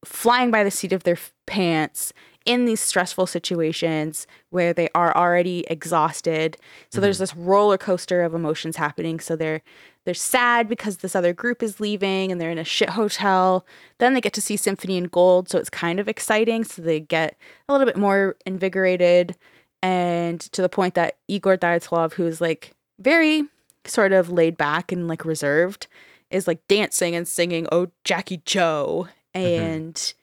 [0.06, 2.14] flying by the seat of their pants
[2.46, 6.58] in these stressful situations where they are already exhausted.
[6.90, 7.24] So there's mm-hmm.
[7.24, 9.20] this roller coaster of emotions happening.
[9.20, 9.62] So they're
[10.06, 13.66] they're sad because this other group is leaving and they're in a shit hotel.
[14.00, 16.66] Then they get to see Symphony in Gold, so it's kind of exciting.
[16.66, 17.38] So they get
[17.70, 19.38] a little bit more invigorated
[19.84, 23.44] and to the point that Igor Dyatlov, who is like very
[23.86, 25.88] sort of laid back and like reserved,
[26.32, 29.64] is like dancing and singing "Oh Jackie Joe," mm-hmm.
[29.64, 30.14] and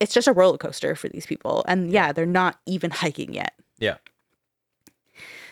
[0.00, 1.64] it's just a roller coaster for these people.
[1.68, 3.54] And yeah, they're not even hiking yet.
[3.78, 3.96] Yeah.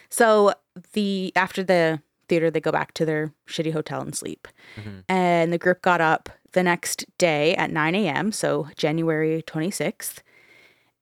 [0.09, 0.53] So
[0.93, 4.49] the after the theater, they go back to their shitty hotel and sleep.
[4.77, 5.05] Mhm.
[5.09, 10.23] And the group got up the next day at 9 a.m., so January 26th.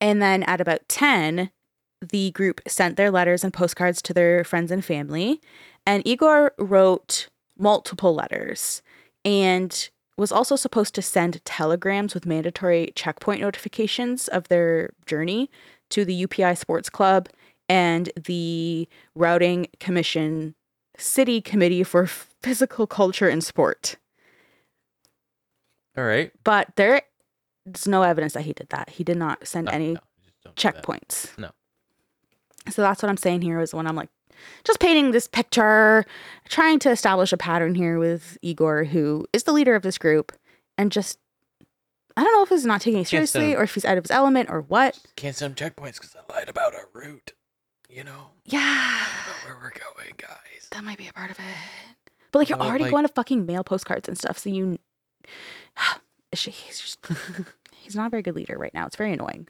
[0.00, 1.50] And then at about 10,
[2.00, 5.40] the group sent their letters and postcards to their friends and family.
[5.86, 7.28] And Igor wrote
[7.58, 8.80] multiple letters
[9.24, 15.50] and was also supposed to send telegrams with mandatory checkpoint notifications of their journey
[15.88, 17.28] to the UPI Sports Club
[17.68, 20.54] and the Routing Commission
[20.96, 22.06] City Committee for
[22.42, 23.96] Physical Culture and Sport.
[25.96, 26.30] All right.
[26.44, 27.02] But there's
[27.86, 28.90] no evidence that he did that.
[28.90, 30.82] He did not send No, any no, just don't do that.
[30.84, 31.38] checkpoints.
[31.38, 31.50] No.
[32.68, 34.10] So that's what I'm saying here is when I'm like
[34.64, 36.04] just painting this picture,
[36.48, 40.32] trying to establish a pattern here with Igor, who is the leader of this group,
[40.78, 41.18] and just
[42.16, 44.04] I don't know if he's not taking it seriously send- or if he's out of
[44.04, 44.98] his element or what.
[45.16, 47.32] Can't send him checkpoints because I lied about our route.
[47.88, 49.02] You know, Yeah.
[49.24, 50.68] about where we're going, guys.
[50.70, 52.12] That might be a part of it.
[52.30, 54.78] But like you're Well, already like- going to fucking mail postcards and stuff, so you.
[56.32, 56.44] he's,
[56.80, 56.98] just
[57.74, 58.86] he's not a very good leader right now.
[58.86, 59.48] It's very annoying.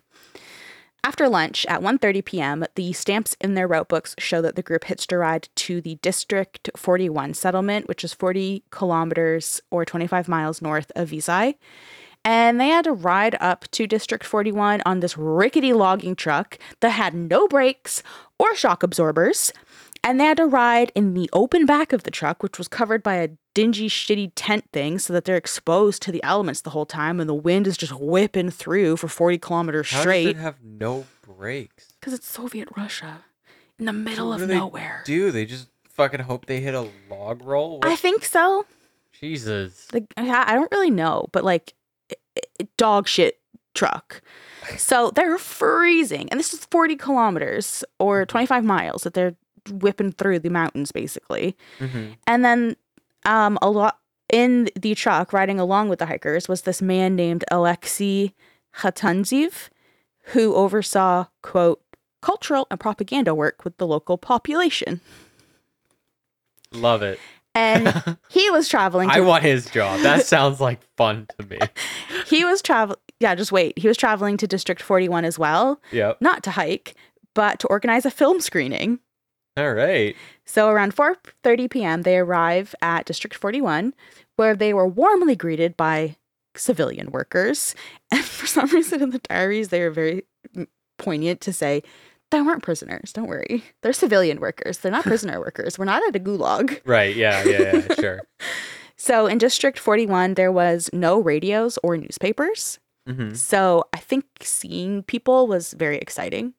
[1.02, 4.84] After lunch at 1:30 p.m., the stamps in their route books show that the group
[4.84, 10.60] hitched a ride to the District 41 settlement, which is 40 kilometers or 25 miles
[10.60, 11.54] north of Vizhay.
[12.22, 16.90] And they had to ride up to District 41 on this rickety logging truck that
[16.90, 18.02] had no brakes
[18.38, 19.52] or shock absorbers.
[20.02, 23.02] And they had to ride in the open back of the truck, which was covered
[23.02, 26.86] by a dingy, shitty tent thing, so that they're exposed to the elements the whole
[26.86, 30.26] time and the wind is just whipping through for 40 kilometers How does straight.
[30.28, 31.92] it have no brakes?
[32.00, 33.24] Because it's Soviet Russia
[33.78, 35.02] in the middle What of do they nowhere.
[35.04, 37.80] Do they just fucking hope they hit a log roll?
[37.82, 38.64] I think so.
[39.12, 39.86] Jesus.
[39.92, 41.74] Like I I don't really know, but like
[42.10, 42.14] i-
[42.60, 43.38] i- dog shit
[43.74, 44.22] truck.
[44.78, 49.34] So they're freezing, and this is 40 kilometers or 25 miles that they're
[49.70, 51.56] whipping through the mountains, basically.
[51.78, 52.76] hmm And then
[53.24, 53.98] um, a lot
[54.32, 58.32] in the truck, riding along with the hikers, was this man named Alexei
[58.76, 59.68] Khatanziv,
[60.32, 61.82] who oversaw quote
[62.22, 65.00] cultural and propaganda work with the local population.
[66.72, 67.18] Love it.
[67.54, 69.08] And he was traveling.
[69.08, 70.00] To I want his job.
[70.02, 71.58] That sounds like fun to me.
[72.26, 72.98] he was traveling.
[73.18, 76.12] yeah just wait he was traveling to district 41 as well Yeah.
[76.20, 76.94] not to hike
[77.34, 79.00] but to organize a film screening
[79.60, 80.16] All right.
[80.44, 83.94] so around 4.30 p.m they arrive at district 41
[84.36, 86.16] where they were warmly greeted by
[86.56, 87.74] civilian workers
[88.10, 90.24] and for some reason in the diaries they were very
[90.56, 90.66] mm,
[90.98, 91.82] poignant to say
[92.30, 96.16] they weren't prisoners don't worry they're civilian workers they're not prisoner workers we're not at
[96.16, 97.14] a gulag Right.
[97.14, 97.42] Yeah.
[97.44, 97.62] Yeah.
[97.88, 98.20] yeah sure.
[98.96, 105.02] so in district 41 there was no radios or newspapers hmm So I think seeing
[105.04, 106.52] people was very exciting.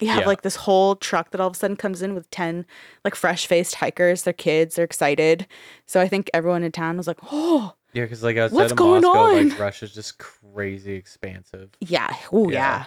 [0.00, 0.26] You have Yeah.
[0.26, 2.66] like this whole truck that all of a sudden comes in with 10
[3.04, 5.46] like fresh faced hikers, their kids, they're excited.
[5.86, 8.78] So I think everyone in town was like, oh, Yeah, because like outside What's of
[8.78, 9.48] going Moscow, on?
[9.50, 11.70] like Russia's just crazy expansive.
[11.80, 12.14] yeah.
[12.32, 12.58] Oh, yeah.
[12.58, 12.84] Yeah.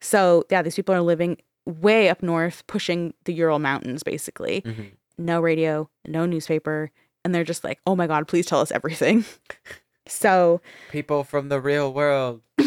[0.00, 4.60] So yeah, these people are living way up north, pushing the Ural Mountains basically.
[4.66, 6.90] hmm No radio, no newspaper.
[7.24, 9.24] And they're just like, oh my God, please tell us everything.
[10.06, 12.42] so People from the real world.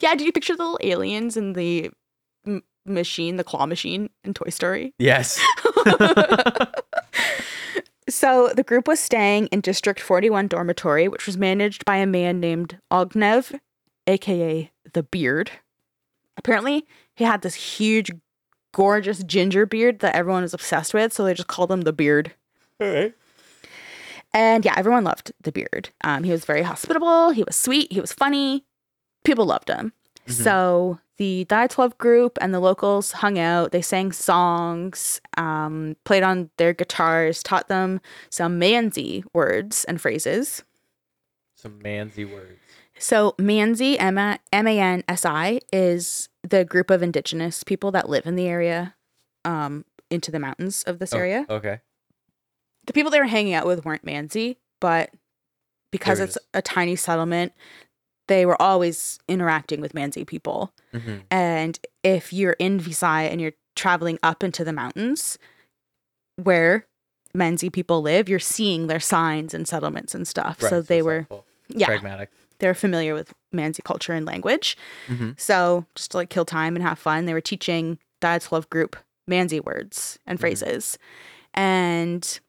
[0.00, 1.90] yeah, do you picture the little aliens in the
[2.48, 4.94] m- machine, the claw machine in Toy Story?
[4.98, 5.40] Yes.
[8.10, 12.40] So the group was staying in District 41 dormitory, which was managed by a man
[12.40, 13.60] named Ognev,
[14.06, 15.50] aka the Beard.
[16.38, 18.10] Apparently, he had this huge,
[18.72, 22.32] gorgeous ginger beard that everyone was obsessed with, so they just called him the Beard.
[22.80, 23.14] All right.
[24.32, 25.90] And yeah, everyone loved the Beard.
[26.02, 27.30] Um, he was very hospitable.
[27.32, 27.92] He was sweet.
[27.92, 28.64] He was funny.
[29.22, 29.92] People loved him.
[30.26, 30.32] Mhm.
[30.32, 33.72] So the Dyatlov group and the locals hung out.
[33.72, 38.00] They sang songs, um, played on their guitars, taught them
[38.30, 40.62] some Mansi words and phrases.
[41.54, 42.60] Some Mansi words.
[43.00, 48.26] So Mansi, M A N S I, is the group of indigenous people that live
[48.26, 48.94] in the area,
[49.44, 51.46] um, into the mountains of this Oh, area.
[51.50, 51.80] Okay.
[52.86, 55.10] the people they were hanging out with weren't Mansi, but
[55.90, 57.52] because it's just- a tiny settlement,
[58.28, 60.72] they were always interacting with Mansi people.
[60.94, 65.38] hmm And if you're in Vizhay and you're traveling up into the mountains
[66.36, 66.86] where
[67.36, 70.62] Mansi people live, you're seeing their signs and settlements and stuff.
[70.62, 71.44] Right, so they it's were helpful.
[71.68, 72.30] yeah, pragmatic.
[72.58, 74.76] they're familiar with Mansi culture and language.
[75.06, 78.96] hmm So just to like kill time and have fun, they were teaching Dyatlov group
[79.30, 80.40] Manzi words and Mhm.
[80.40, 80.98] phrases.
[81.54, 82.40] And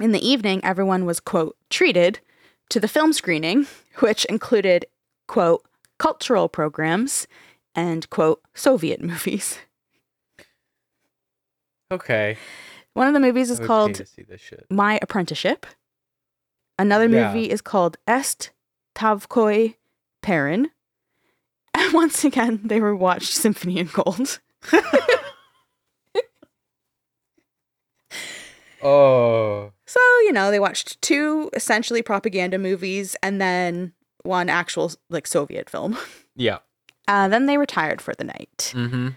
[0.00, 2.20] in the evening, everyone was, quote, treated
[2.70, 3.66] to the film screening,
[4.00, 4.86] which included,
[5.28, 5.64] quote,
[5.98, 7.26] cultural programs
[7.74, 9.58] and, quote, Soviet movies.
[11.90, 12.36] Okay.
[12.94, 14.66] One of the movies is I would pay called to see this shit.
[14.70, 15.66] My Apprenticeship.
[16.78, 17.28] Another Yeah.
[17.32, 18.50] movie is called Est
[18.94, 19.76] Tavkoi
[20.22, 20.70] Perrin.
[21.74, 24.40] And once again, they were watched Symphony in Gold.
[28.82, 29.72] Oh.
[29.86, 33.92] So, you know, they watched two essentially propaganda movies and then
[34.24, 35.96] one actual like Soviet film.
[36.34, 36.60] Yeah.
[37.06, 38.72] Uh, then they retired for the night.
[38.74, 39.08] Mm-hmm.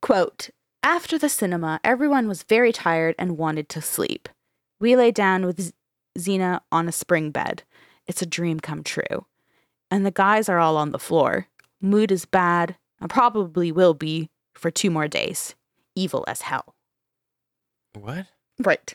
[0.00, 0.50] Quote
[0.84, 4.28] After the cinema, everyone was very tired and wanted to sleep.
[4.78, 5.72] We lay down with
[6.16, 7.64] Zena on a spring bed.
[8.06, 9.26] It's a dream come true.
[9.90, 11.48] And the guys are all on the floor.
[11.80, 15.56] Mood is bad and probably will be for two more days.
[15.96, 16.76] Evil as hell.
[17.94, 18.26] What?
[18.60, 18.94] Right.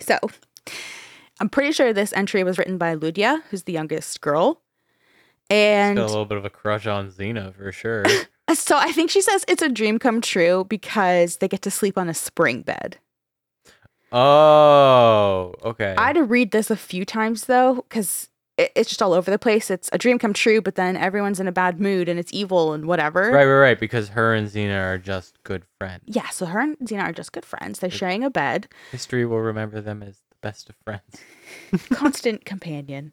[0.00, 0.18] So,
[1.40, 4.62] I'm pretty sure this entry was written by Ludia, who's the youngest girl.
[5.50, 8.04] And Got a little bit of a crush on Xena for sure.
[8.54, 11.96] so I think she says it's a dream come true because they get to sleep
[11.96, 12.98] on a spring bed.
[14.12, 15.54] oh.
[15.64, 15.94] Okay.
[15.96, 18.28] I had to read this a few times though, because
[18.58, 19.70] it, it's just all over the place.
[19.70, 22.72] It's a dream come true, but then everyone's in a bad mood and it's evil
[22.72, 23.30] and whatever.
[23.30, 23.80] Right, right, right.
[23.80, 26.02] Because her and Xena are just good friends.
[26.06, 27.78] Yeah, so her and Xena are just good friends.
[27.78, 31.02] They're sharing a bed, History will remember them as best of friends.
[31.90, 33.12] constant companion,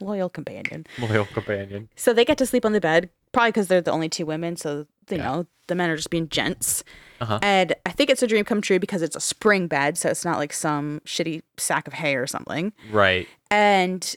[0.00, 0.86] loyal companion.
[0.98, 1.88] Loyal companion.
[1.96, 4.56] So they get to sleep on the bed, probably because they're the only two women.
[4.56, 5.24] So, you Yeah.
[5.24, 6.84] know, the men are just being gents.
[7.20, 7.38] Uh-huh.
[7.42, 9.98] And I think it's a dream come true because it's a spring bed.
[9.98, 12.72] So it's not like some shitty sack of hay or something.
[12.90, 13.26] Right.
[13.50, 14.14] And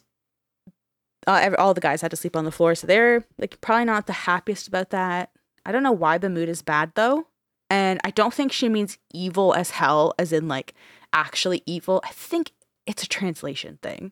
[1.25, 2.75] uh, all the guys had to sleep on the floor.
[2.75, 5.31] So they're like probably not the happiest about that.
[5.65, 7.27] I don't know why the mood is bad though.
[7.71, 10.73] And I don't think she means evil as hell, as in like
[11.13, 12.01] actually evil.
[12.03, 12.51] I think
[12.85, 14.11] it's a translation thing.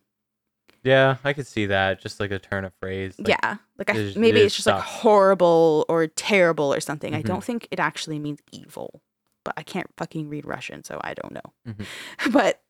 [0.83, 1.99] Yeah, I could see that.
[2.01, 3.15] Just like a turn of phrase.
[3.17, 3.57] like- yeah.
[3.77, 7.13] Like I, there's- maybe there's it's just like horrible or terrible or something.
[7.13, 7.25] I Mhm.
[7.25, 9.01] don't think it actually means evil.
[9.43, 11.53] But I can't fucking read Russian, so I don't know.
[11.73, 11.85] Mhm.
[12.33, 12.61] But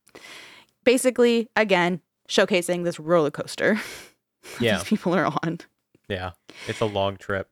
[0.84, 3.80] basically, again, showcasing this roller coaster
[4.60, 4.76] Yeah.
[4.78, 5.60] these people are on.
[6.08, 6.32] Yeah.
[6.68, 7.50] It's a long trip.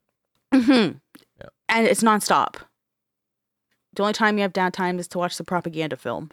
[0.54, 1.02] Mhm.
[1.40, 1.50] Yeah.
[1.70, 2.56] And it's nonstop.
[3.94, 6.32] The only time you have downtime is to watch the propaganda film.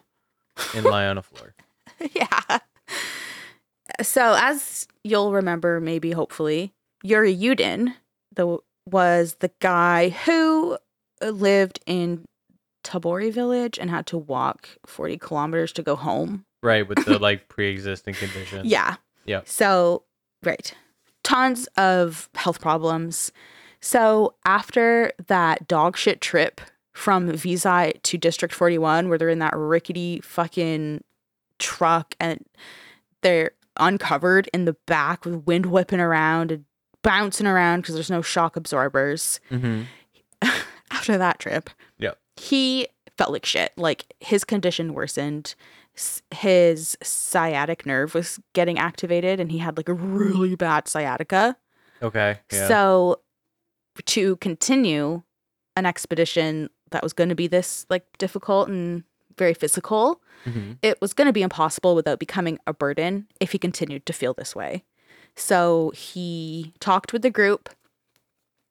[0.74, 1.54] And lie on a floor.
[2.12, 2.58] yeah.
[4.00, 6.72] So, as you'll remember, maybe hopefully,
[7.02, 7.94] Yuri Yudin
[8.34, 10.78] the, was the guy who
[11.20, 12.24] lived in
[12.84, 16.44] Tabori village and had to walk 40 kilometers to go home.
[16.62, 18.66] Right, with the like pre-existing condition.
[18.66, 18.96] Yeah.
[19.24, 19.42] Yeah.
[19.44, 20.04] So,
[20.42, 20.74] right.
[21.22, 23.32] Tons of health problems.
[23.80, 26.60] So, after that dog shit trip
[26.92, 31.02] from Vizhay to District 41, where they're in that rickety fucking
[31.58, 32.44] truck and
[33.22, 36.64] they're uncovered in the back with wind whipping around and
[37.02, 39.40] bouncing around because there's no shock absorbers.
[39.50, 39.82] Mm-hmm.
[40.90, 42.18] After that trip, Yep.
[42.36, 42.86] he
[43.16, 43.72] felt like shit.
[43.76, 45.54] Like his condition worsened.
[45.96, 51.56] S- His sciatic nerve was getting activated, and he had like a really bad sciatica.
[52.02, 52.38] Okay.
[52.52, 52.68] Yeah.
[52.68, 53.20] So,
[54.06, 55.22] to continue
[55.76, 59.04] an expedition that was going to be this like difficult and
[59.38, 60.78] very physical, Mhm.
[60.82, 64.34] it was going to be impossible without becoming a burden if he continued to feel
[64.34, 64.84] this way.
[65.36, 67.70] So he talked with the group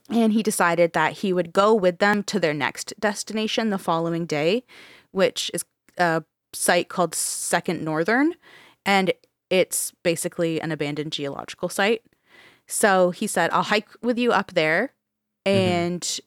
[0.09, 4.25] and he decided that he would go with them to their next destination the following
[4.25, 4.63] day,
[5.11, 5.63] which is
[5.97, 8.35] a site called Second Northern.
[8.85, 9.13] And
[9.49, 12.03] it's basically an abandoned geological site.
[12.67, 14.93] So he said, I'll hike with you up there.
[15.45, 16.19] And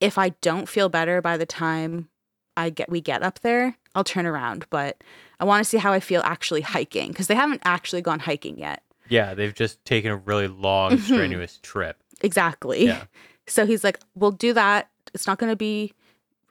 [0.00, 2.08] if I don't feel better by the time
[2.56, 4.66] I get we get up there, I'll turn around.
[4.70, 5.02] But
[5.40, 8.58] I want to see how I feel actually hiking because they haven't actually gone hiking
[8.58, 8.82] yet.
[9.10, 11.00] yeah, they've just taken a really long, Mhm.
[11.00, 11.96] strenuous trip.
[12.20, 12.86] Exactly.
[12.86, 13.04] Yeah.
[13.50, 14.90] So he's like, we'll do that.
[15.14, 15.94] It's not going to be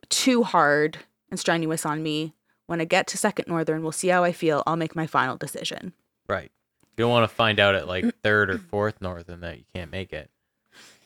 [0.09, 0.97] too hard
[1.29, 2.33] and strenuous on me.
[2.65, 4.63] When I get to Second Northern, we'll see how I feel.
[4.65, 5.93] I'll make my final decision.
[6.27, 6.51] Right.
[6.97, 9.91] You don't want to find out at like third or fourth northern that you can't
[9.91, 10.31] make it.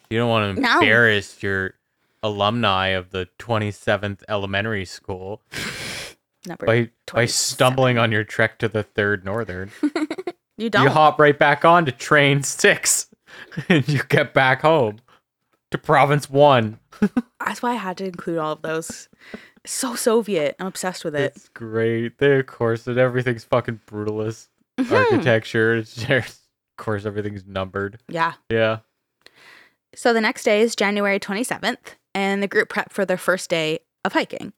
[0.09, 0.75] You don't want to No.
[0.79, 1.73] embarrass your
[2.23, 5.41] alumni of the 27th elementary school
[6.45, 7.27] Number by by 27.
[7.27, 9.71] stumbling on your trek to the third northern.
[10.57, 10.83] You don't.
[10.83, 13.07] You hop right back on to train 6
[13.69, 14.99] and you get back home
[15.71, 16.77] to province 1.
[17.43, 19.09] That's why I had to include all of those.
[19.65, 20.55] So Soviet.
[20.59, 21.33] I'm obsessed with it.
[21.35, 22.19] It's great.
[22.19, 24.49] They of course and everything's fucking brutalist
[24.79, 24.91] Mhm.
[24.91, 25.75] architecture.
[25.77, 26.41] It's just,
[26.77, 27.99] of course everything's numbered.
[28.07, 28.33] Yeah.
[28.49, 28.79] Yeah.
[29.95, 33.79] So the next day is January 27th, and the group prepped for their first day
[34.03, 34.53] of hiking.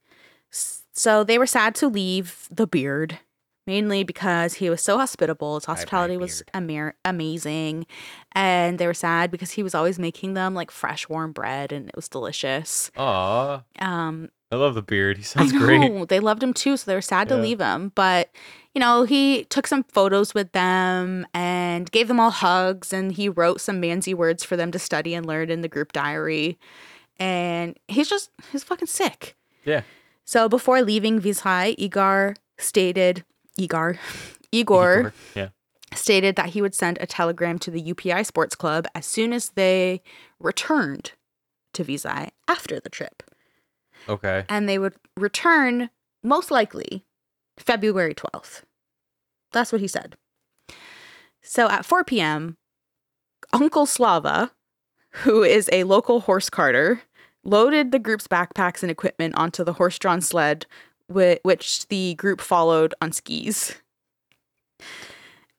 [0.51, 3.19] So they were sad to leave the beard,
[3.65, 5.55] mainly because he was so hospitable.
[5.55, 7.87] His hospitality was amir- amazing.
[8.33, 11.89] And they were sad because he was always making them like fresh, warm bread, and
[11.89, 12.91] it was delicious.
[12.97, 13.63] Aw.
[13.79, 15.17] Um, I love the beard.
[15.17, 16.09] He sounds great.
[16.09, 17.91] They loved him too, so they were sad to leave him.
[17.95, 18.29] But,
[18.75, 23.29] you know, he took some photos with them and gave them all hugs and he
[23.29, 26.59] wrote some Mansi words for them to study and learn in the group diary.
[27.23, 29.35] And he's just he's fucking sick.
[29.63, 29.81] Yeah.
[30.25, 33.23] So before leaving Vizhay, Igor stated
[33.57, 33.97] Igor
[34.51, 35.49] Igor Yeah.
[35.93, 39.49] stated that he would send a telegram to the UPI Sports Club as soon as
[39.55, 40.01] they
[40.39, 41.13] returned
[41.73, 43.23] to Vizhay after the trip
[44.09, 44.43] Okay.
[44.49, 45.89] and they would return
[46.23, 47.05] most likely
[47.57, 48.63] February 12th.
[49.51, 50.15] That's what he said.
[51.41, 52.57] So at 4 p.m.,
[53.51, 54.51] Uncle Slava,
[55.23, 57.01] who is a local horse carter,
[57.43, 60.65] loaded the group's backpacks and equipment onto the horse drawn sled,
[61.07, 63.75] whi- which the group followed on skis.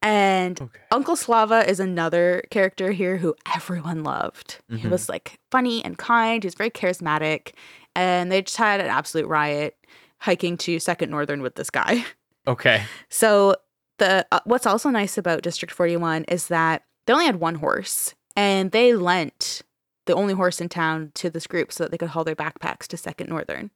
[0.02, 0.80] And Okay.
[0.90, 4.58] Uncle Slava is another character here who everyone loved.
[4.68, 4.90] He Mhm.
[4.90, 6.42] was like funny and kind.
[6.42, 7.52] He was very charismatic,
[7.96, 9.76] and they just had an absolute riot
[10.18, 12.04] hiking to Second Northern with this guy.
[12.46, 12.82] Okay.
[13.08, 13.56] So
[13.98, 18.14] the uh, what's also nice about District 41 is that they only had one horse,
[18.36, 19.62] and they lent
[20.06, 22.86] the only horse in town to this group so that they could haul their backpacks
[22.88, 23.70] to Second Northern.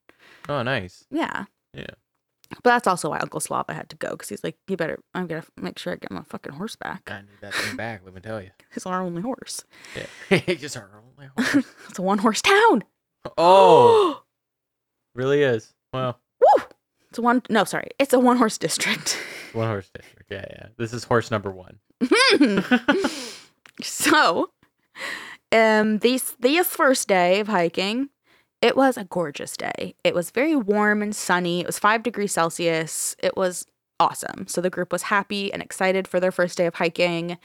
[0.48, 1.04] Oh, nice.
[1.10, 1.44] Yeah.
[1.74, 1.86] Yeah.
[2.50, 5.26] But that's also why Uncle Slava had to go because he's like, you better, I'm
[5.26, 7.02] gonna make sure I get my fucking horse back.
[7.10, 8.00] I need that thing back.
[8.04, 8.50] Let me tell you.
[8.74, 9.64] It's our only horse.
[10.30, 10.38] Yeah.
[10.54, 11.66] Just our only horse.
[11.90, 12.84] It's a one horse town.
[13.36, 14.22] Oh,
[15.14, 15.74] really is.
[15.92, 16.64] Well, Woo!
[17.10, 17.42] It's a one.
[17.50, 17.88] No, sorry.
[17.98, 19.18] It's a one horse district.
[19.52, 20.30] one horse district.
[20.30, 20.66] Yeah, yeah.
[20.78, 21.78] This is horse number one.
[23.82, 24.50] so,
[25.52, 28.10] um, this this first day of hiking,
[28.60, 29.94] It was a gorgeous day.
[30.02, 31.60] It was very warm and sunny.
[31.60, 33.14] It was five degrees Celsius.
[33.22, 33.64] It was
[34.00, 34.46] awesome.
[34.48, 37.38] So the group was happy and excited for their first day of hiking.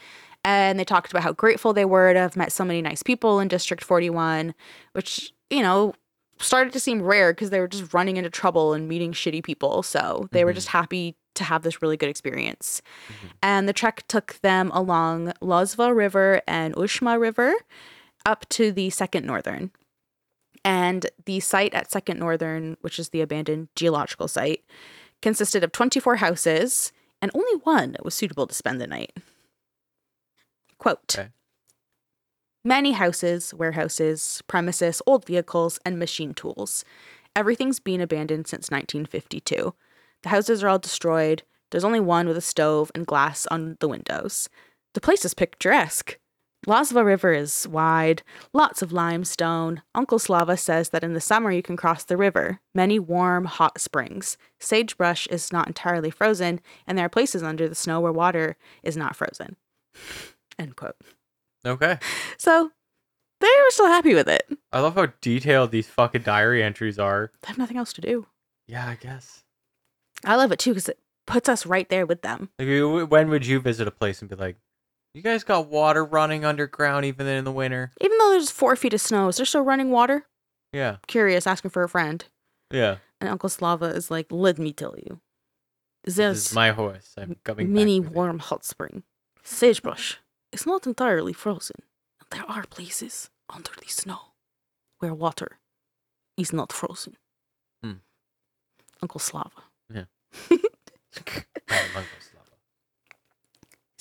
[0.44, 3.40] And they talked about how grateful they were to have met so many nice people
[3.40, 4.54] in District 41,
[4.92, 5.94] which, you know,
[6.38, 9.82] started to seem rare because they were just running into trouble and meeting shitty people.
[9.84, 10.56] So they were Mhm.
[10.56, 12.82] just happy to have this really good experience.
[13.42, 17.54] And the trek took them along Lozva River and Ushma River
[18.24, 19.70] up to the Second Northern.
[20.64, 24.64] And the site at Second Northern, which is the abandoned geological site,
[25.20, 29.12] consisted of 24 houses and only one was suitable to spend the night.
[30.76, 31.28] Quote Okay.
[32.62, 36.84] Many houses, warehouses, premises, old vehicles, and machine tools.
[37.36, 39.74] Everything's been abandoned since 1952.
[40.22, 41.42] The houses are all destroyed.
[41.70, 44.48] There's only one with a stove and glass on the windows.
[44.94, 46.18] The place is picturesque.
[46.66, 48.22] Lozva River is wide,
[48.52, 49.82] lots of limestone.
[49.94, 53.80] Uncle Slava says that in the summer you can cross the river, many warm, hot
[53.80, 54.36] springs.
[54.60, 58.96] Sagebrush is not entirely frozen, and there are places under the snow where water is
[58.96, 59.56] not frozen.
[60.58, 60.96] End quote.
[61.66, 61.98] Okay.
[62.38, 62.70] So
[63.40, 64.46] they were still happy with it.
[64.72, 67.30] I love how detailed these fucking diary entries are.
[67.42, 68.26] They have nothing else to do.
[68.66, 69.44] Yeah, I guess.
[70.24, 72.50] I love it too because it puts us right there with them.
[72.58, 74.56] Like, when would you visit a place and be like,
[75.14, 77.92] "You guys got water running underground even in the winter"?
[78.00, 80.26] Even though there's four feet of snow, is there still running water?
[80.72, 82.24] Yeah, Curious, asking for a friend.
[82.72, 82.96] yeah.
[83.20, 85.20] And Uncle Slava is like, let me tell you.
[86.02, 87.14] This There's is my horse.
[87.16, 87.72] I'm coming.
[87.72, 89.04] mini with it." warm hot spring.
[89.44, 90.18] Sagebrush
[90.52, 91.76] It's not entirely frozen.
[92.30, 94.32] There are places under the snow
[94.98, 95.60] where water
[96.36, 97.16] is not frozen.
[97.82, 97.98] Hmm.
[99.00, 99.62] Uncle Slava.
[99.88, 100.04] Yeah.
[100.50, 102.33] Uncle Slava.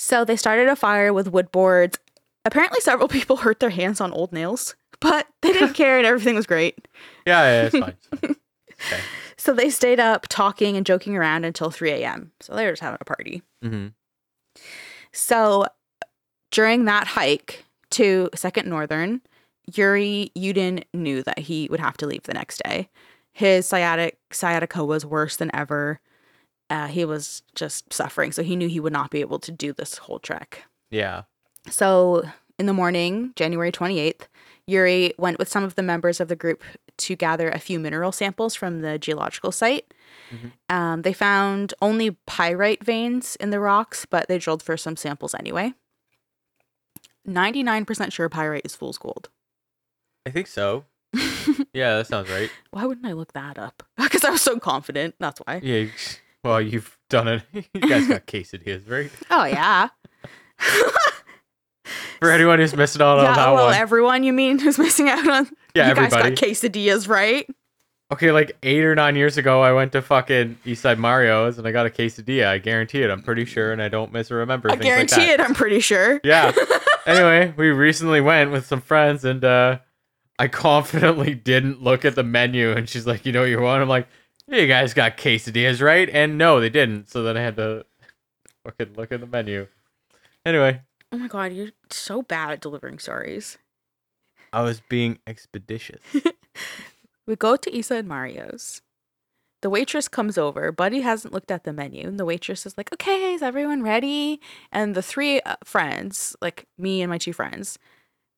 [0.04, 1.98] So they started a fire with wood boards.
[2.44, 6.36] Apparently, several people hurt their hands on old nails, but they didn't care and everything
[6.36, 6.88] was great.
[7.26, 7.96] Yeah, yeah, it's fine.
[8.12, 8.36] It's fine.
[8.88, 9.00] Okay.
[9.38, 12.32] So they stayed up talking and joking around until 3 a.m.
[12.42, 13.42] So they were just having a party.
[13.64, 13.90] Mm-hmm.
[15.14, 15.68] So
[16.52, 19.22] during that hike to Second Northern,
[19.74, 22.90] Yuri Yudin knew that he would have to leave the next day.
[23.32, 26.02] His sciatic sciatica was worse than ever.
[26.74, 29.74] Uh, he was just suffering, so he knew he would not be able to do
[29.74, 30.64] this whole trek.
[30.90, 31.24] Yeah.
[31.70, 32.24] So
[32.58, 34.28] in the morning, January 28th,
[34.66, 36.64] Yuri went with some of the members of the group
[36.98, 39.94] to gather a few mineral samples from the geological site.
[40.32, 40.52] Mhm.
[40.76, 45.36] Um, they found only pyrite veins in the rocks, but they drilled for some samples
[45.36, 45.74] anyway.
[47.28, 49.30] 99% sure pyrite is fool's gold.
[50.26, 50.86] I think so.
[51.74, 52.50] Yeah, that sounds right.
[52.72, 53.84] Why wouldn't I look that up?
[53.98, 55.16] Because I was so confident.
[55.20, 55.60] That's why.
[55.64, 55.86] Yeah.
[56.44, 57.44] Well, you've done it.
[57.74, 59.12] You guys got quesadillas, right?
[59.30, 59.90] Oh, yeah.
[62.20, 63.76] For anyone who's missing out on yeah, that well, one.
[63.76, 65.50] everyone you mean who's missing out on.
[65.76, 66.36] Yeah, you guys everybody.
[66.36, 67.48] got quesadillas, right?
[68.12, 71.72] Okay, like eight or nine years ago, I went to fucking Eastside Mario's and I
[71.72, 72.48] got a quesadilla.
[72.48, 73.10] I guarantee it.
[73.10, 74.70] I'm pretty sure, and I don't miss or remember.
[74.70, 75.40] I like guarantee that.
[75.40, 76.22] it, I'm pretty sure.
[76.24, 76.52] Yeah.
[77.06, 79.80] anyway, we recently went with some friends, and uh,
[80.38, 82.72] I confidently didn't look at the menu.
[82.72, 84.08] And she's like, "You know what you want?" I'm like,
[84.48, 87.10] "You guys got quesadillas, right?" And no, they didn't.
[87.10, 87.86] So then I had to
[88.64, 89.68] fucking look at the menu.
[90.46, 93.58] Anyway, Oh my god, you're so bad at delivering stories.
[94.52, 96.02] I was being expeditious.
[97.26, 98.82] We go to Eastside Mario's.
[99.62, 100.74] The waitress comes over.
[100.74, 102.06] Buddy hasn't looked at the menu.
[102.06, 104.42] And the waitress is like, okay, is everyone ready?
[104.74, 107.80] And the three uh, friends, like me and my two friends,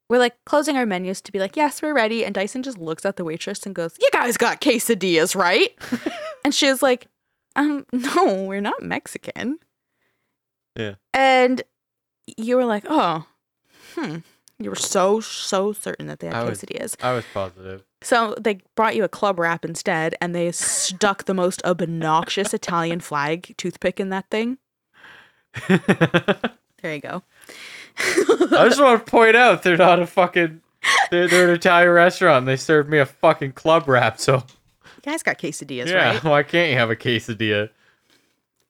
[0.10, 2.24] we're like closing our menus to be like, yes, we're ready.
[2.26, 5.70] And Dyson just looks at the waitress and goes, you guys got quesadillas, right?
[6.46, 7.08] and she was like,
[7.56, 9.60] um, no, we're not Mexican.
[10.76, 10.96] Yeah.
[11.14, 11.64] And
[12.38, 13.26] you were like, oh,
[13.96, 14.18] hmm.
[14.58, 16.96] You were so, so certain that they had I was- quesadillas.
[17.04, 17.84] I was positive.
[18.02, 23.00] So they brought you a club wrap instead, and they stuck the most obnoxious Italian
[23.00, 24.60] flag toothpick in that thing.
[26.82, 27.24] There you go.
[28.50, 30.62] just want to point out they're not a fucking.
[31.10, 32.40] They're, they're an Italian restaurant.
[32.40, 34.20] And they served me a fucking club wrap.
[34.20, 36.24] So You guys got quesadillas, yeah, right?
[36.24, 37.70] why can't you have a quesadilla?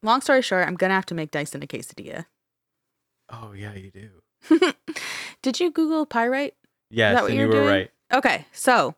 [0.02, 2.26] Long story short, I'm gonna have to make Dyson a quesadilla.
[3.30, 4.72] Oh yeah, you do.
[5.42, 6.54] Did you Google pyrite?
[6.90, 7.68] Yes, what and you're you were doing?
[7.68, 7.90] right.
[8.12, 8.94] Okay, so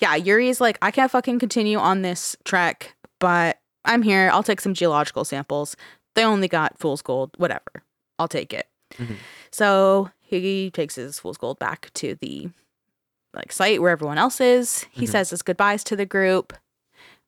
[0.00, 4.30] yeah, Yuri's like, I can't fucking continue on this trek, but I'm here.
[4.32, 5.76] I'll take some geological samples.
[6.14, 7.84] They only got fool's gold, whatever.
[8.18, 8.67] I'll take it.
[8.96, 9.16] Mhm.
[9.50, 12.50] So he takes his fool's gold back to the
[13.34, 14.86] like site where everyone else is.
[14.90, 15.10] He Mhm.
[15.10, 16.54] says his goodbyes to the group.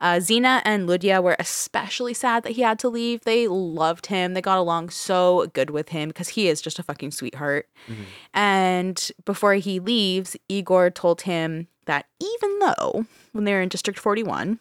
[0.01, 3.20] Uh, Xena and Lydia were especially sad that he had to leave.
[3.24, 4.32] They loved him.
[4.32, 7.69] They got along so good with him because he is just a fucking sweetheart.
[7.87, 8.05] Mhm.
[8.32, 13.99] And before he leaves, Igor told him that even though when they were in District
[13.99, 14.59] 41.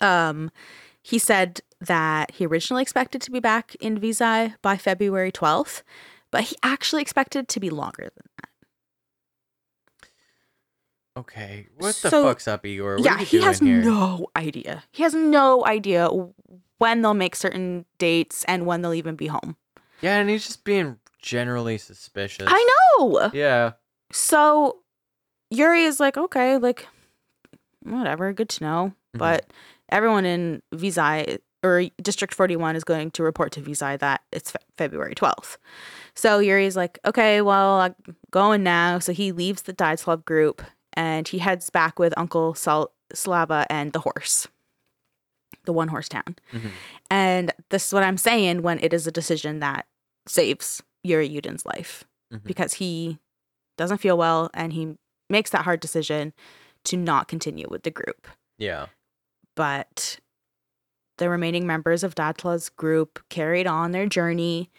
[0.00, 0.50] Um,
[1.02, 5.82] he said that he originally expected to be back in Vizhay by February 12th,
[6.30, 8.48] but he actually expected to be longer than that.
[11.16, 12.96] Okay, what the So- fuck's up, Igor?
[12.96, 13.82] What yeah, he has here?
[13.82, 14.84] no idea.
[14.92, 16.08] He has no idea
[16.78, 19.56] when they'll make certain dates and when they'll even be home.
[20.00, 22.46] Yeah, and he's just being generally suspicious.
[22.48, 23.30] I know.
[23.34, 23.72] Yeah.
[24.12, 24.78] So
[25.50, 26.86] Yuri is like, okay, like,
[27.82, 28.92] whatever, good to know.
[29.14, 29.18] Mhm.
[29.18, 29.52] But
[29.90, 34.58] everyone in Vizhay or District 41 is going to report to Vizhay that it's Fe-
[34.78, 35.56] February 12th.
[36.14, 37.94] So Yuri's like, okay, well, I'm
[38.30, 38.98] going now.
[38.98, 40.62] So he leaves the Dyatlov group
[40.94, 44.48] and he heads back with Uncle Sal- Slava and the horse,
[45.64, 46.36] the one horse town.
[46.52, 46.70] Mhm.
[47.10, 49.86] And this is what I'm saying when it is a decision that
[50.26, 52.44] saves Yuri Yudin's life Mhm.
[52.44, 53.18] because he
[53.76, 54.96] doesn't feel well and he
[55.28, 56.32] makes that hard decision
[56.84, 58.26] to not continue with the group.
[58.58, 58.86] Yeah.
[59.54, 60.18] But
[61.20, 64.70] the remaining members of Dyatlov's group carried on their journey.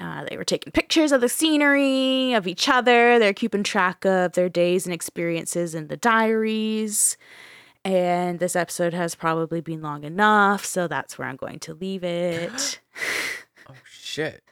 [0.00, 3.18] Uh, they were taking pictures of the scenery, of each other.
[3.18, 7.16] They're keeping track of their days and experiences in the diaries.
[7.84, 12.02] And this episode has probably been long enough, so that's where I'm going to leave
[12.02, 12.80] it.
[13.70, 14.42] Oh shit.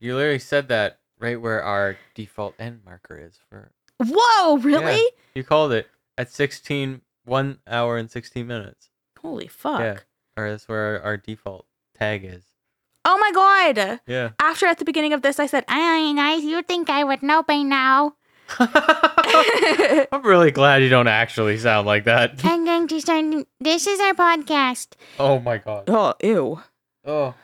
[0.00, 4.94] you literally said that right where our default end marker is for Whoa, really?
[4.94, 8.88] Yeah, you called it at 16 1 hour and 16 minutes.
[9.20, 9.80] Holy fuck.
[9.80, 9.98] Yeah.
[10.36, 11.66] Or that's where our, our default
[11.98, 12.44] tag is.
[13.04, 14.00] Oh my god.
[14.06, 14.30] Yeah.
[14.40, 17.42] After at the beginning of this, I said, "Hey guys, you think I would know
[17.42, 18.14] by now?"
[18.58, 22.40] I'm really glad you don't actually sound like that.
[22.44, 23.24] I'm going to start.
[23.60, 24.88] This is our podcast.
[25.18, 25.84] Oh my god.
[25.88, 26.60] oh, ew.
[27.04, 27.34] Oh.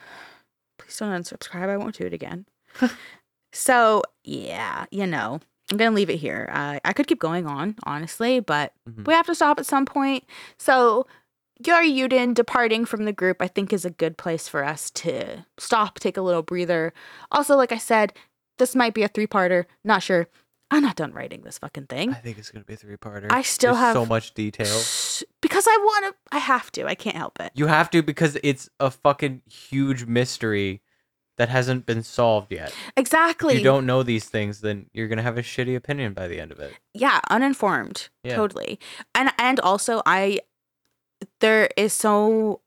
[0.78, 1.68] Please don't unsubscribe.
[1.68, 2.46] I won't do it again.
[3.52, 5.40] so, yeah, you know,
[5.70, 6.48] I'm going to leave it here.
[6.52, 9.06] Uh, I could keep going on, honestly, but Mhm.
[9.06, 10.24] we have to stop at some point.
[10.58, 11.06] So,
[11.64, 15.44] Yuri Yudin departing from the group, I think, is a good place for us to
[15.58, 16.92] stop, take a little breather.
[17.32, 18.12] Also, like I said,
[18.58, 19.64] this might be a three parter.
[19.84, 20.28] Not sure.
[20.70, 22.10] I'm not done writing this fucking thing.
[22.10, 23.28] I think it's gonna be a three parter.
[23.30, 24.66] I still have- so much detail.
[25.40, 26.86] Because I want to, I have to.
[26.86, 27.52] I can't help it.
[27.54, 30.82] You have to because it's a fucking huge mystery
[31.38, 32.74] that hasn't been solved yet.
[32.96, 33.54] Exactly.
[33.54, 36.38] If you don't know these things, then you're gonna have a shitty opinion by the
[36.40, 36.74] end of it.
[36.94, 38.34] yeah uninformed Yeah.
[38.36, 38.78] totally
[39.14, 40.40] and and also i
[41.40, 42.60] there is so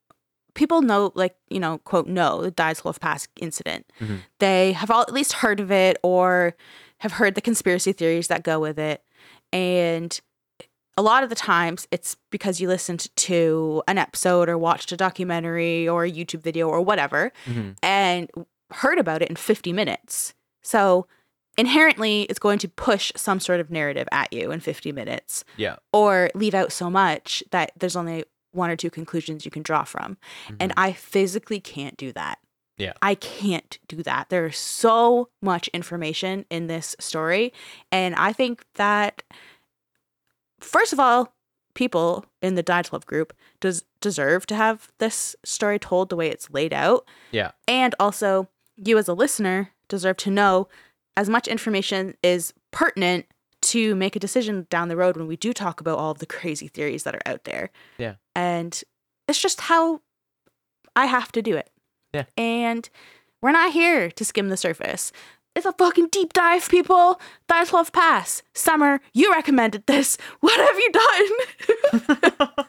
[0.53, 4.19] people know like you know quote know the Dyatlov Pass incident Mhm.
[4.39, 6.55] they have all at least heard of it or
[6.99, 9.03] have heard the conspiracy theories that go with it
[9.53, 10.19] and
[10.97, 14.97] a lot of the times it's because you listened to an episode or watched a
[14.97, 17.77] documentary or a YouTube video or whatever Mhm.
[17.81, 18.29] and
[18.71, 20.33] heard about it in 50 minutes.
[20.61, 21.07] So
[21.57, 25.77] inherently, it's going to push some sort of narrative at you in 50 minutes Yeah.
[25.93, 29.83] or leave out so much that there's only one or two conclusions you can draw
[29.83, 30.17] from.
[30.59, 30.79] And mm-hmm.
[30.79, 32.39] I physically can't do that.
[32.77, 32.93] Yeah.
[33.01, 34.29] I can't do that.
[34.29, 37.53] There's so much information in this story.
[37.91, 39.23] And I think that,
[40.59, 41.33] first of all,
[41.73, 46.49] people in the Dyatlov group does deserve to have this story told the way it's
[46.49, 47.07] laid out.
[47.31, 47.51] Yeah.
[47.67, 50.67] And also, you as a listener deserve to know
[51.15, 53.25] as much information is pertinent
[53.61, 56.25] to make a decision down the road when we do talk about all of the
[56.25, 57.69] crazy theories that are out there.
[57.97, 58.15] Yeah.
[58.35, 58.81] And
[59.27, 60.01] it's just how
[60.95, 61.69] I have to do it.
[62.13, 62.25] Yeah.
[62.37, 62.89] And
[63.41, 65.11] we're not here to skim the surface.
[65.55, 67.19] It's a fucking deep dive, people.
[67.49, 68.41] Dyatlov Pass.
[68.53, 70.17] Summer, you recommended this.
[70.39, 70.91] What have you
[72.47, 72.65] done?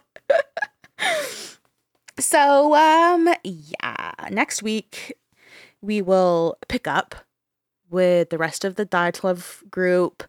[2.19, 4.13] so, um, yeah.
[4.31, 5.17] Next week,
[5.81, 7.15] we will pick up
[7.91, 10.25] with the rest of the Dyatlov group.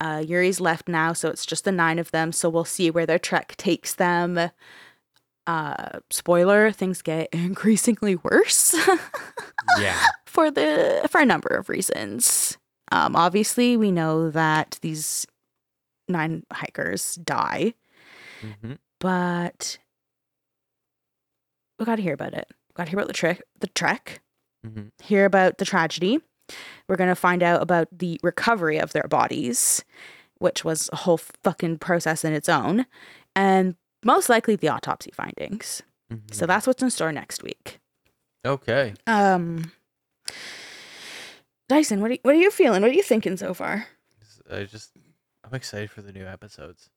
[0.00, 2.32] Uh, Yuri's left now, so it's just the nine of them.
[2.32, 4.50] So we'll see where their trek takes them.
[5.46, 8.74] Uh, spoiler: things get increasingly worse
[9.80, 9.98] yeah.
[10.26, 12.58] for the for a number of reasons.
[12.92, 15.26] Um, obviously, we know that these
[16.08, 17.74] nine hikers die,
[18.40, 19.78] hmm but
[21.78, 22.48] we got to hear about it.
[22.74, 24.20] Got to hear about the trek, the trek,
[24.64, 26.20] hmm hear about the tragedy.
[26.88, 29.84] We're going to find out about the recovery of their bodies,
[30.38, 32.86] which was a whole fucking process in its own,
[33.34, 33.74] and
[34.04, 35.82] most likely the autopsy findings.
[36.30, 37.80] So that's what's in store next week.
[38.44, 38.94] okay.
[39.08, 39.72] Um
[41.68, 42.82] Dyson, what are you, what are you feeling?
[42.82, 43.88] What are you thinking so far?
[44.48, 44.92] I just
[45.44, 46.90] I'm excited for the new episodes.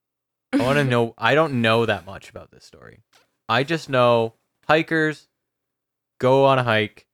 [0.54, 1.14] I want to know.
[1.18, 3.02] I don't know that much about this story.
[3.48, 4.36] I just know
[4.68, 5.28] hikers
[6.20, 7.08] go on a hike,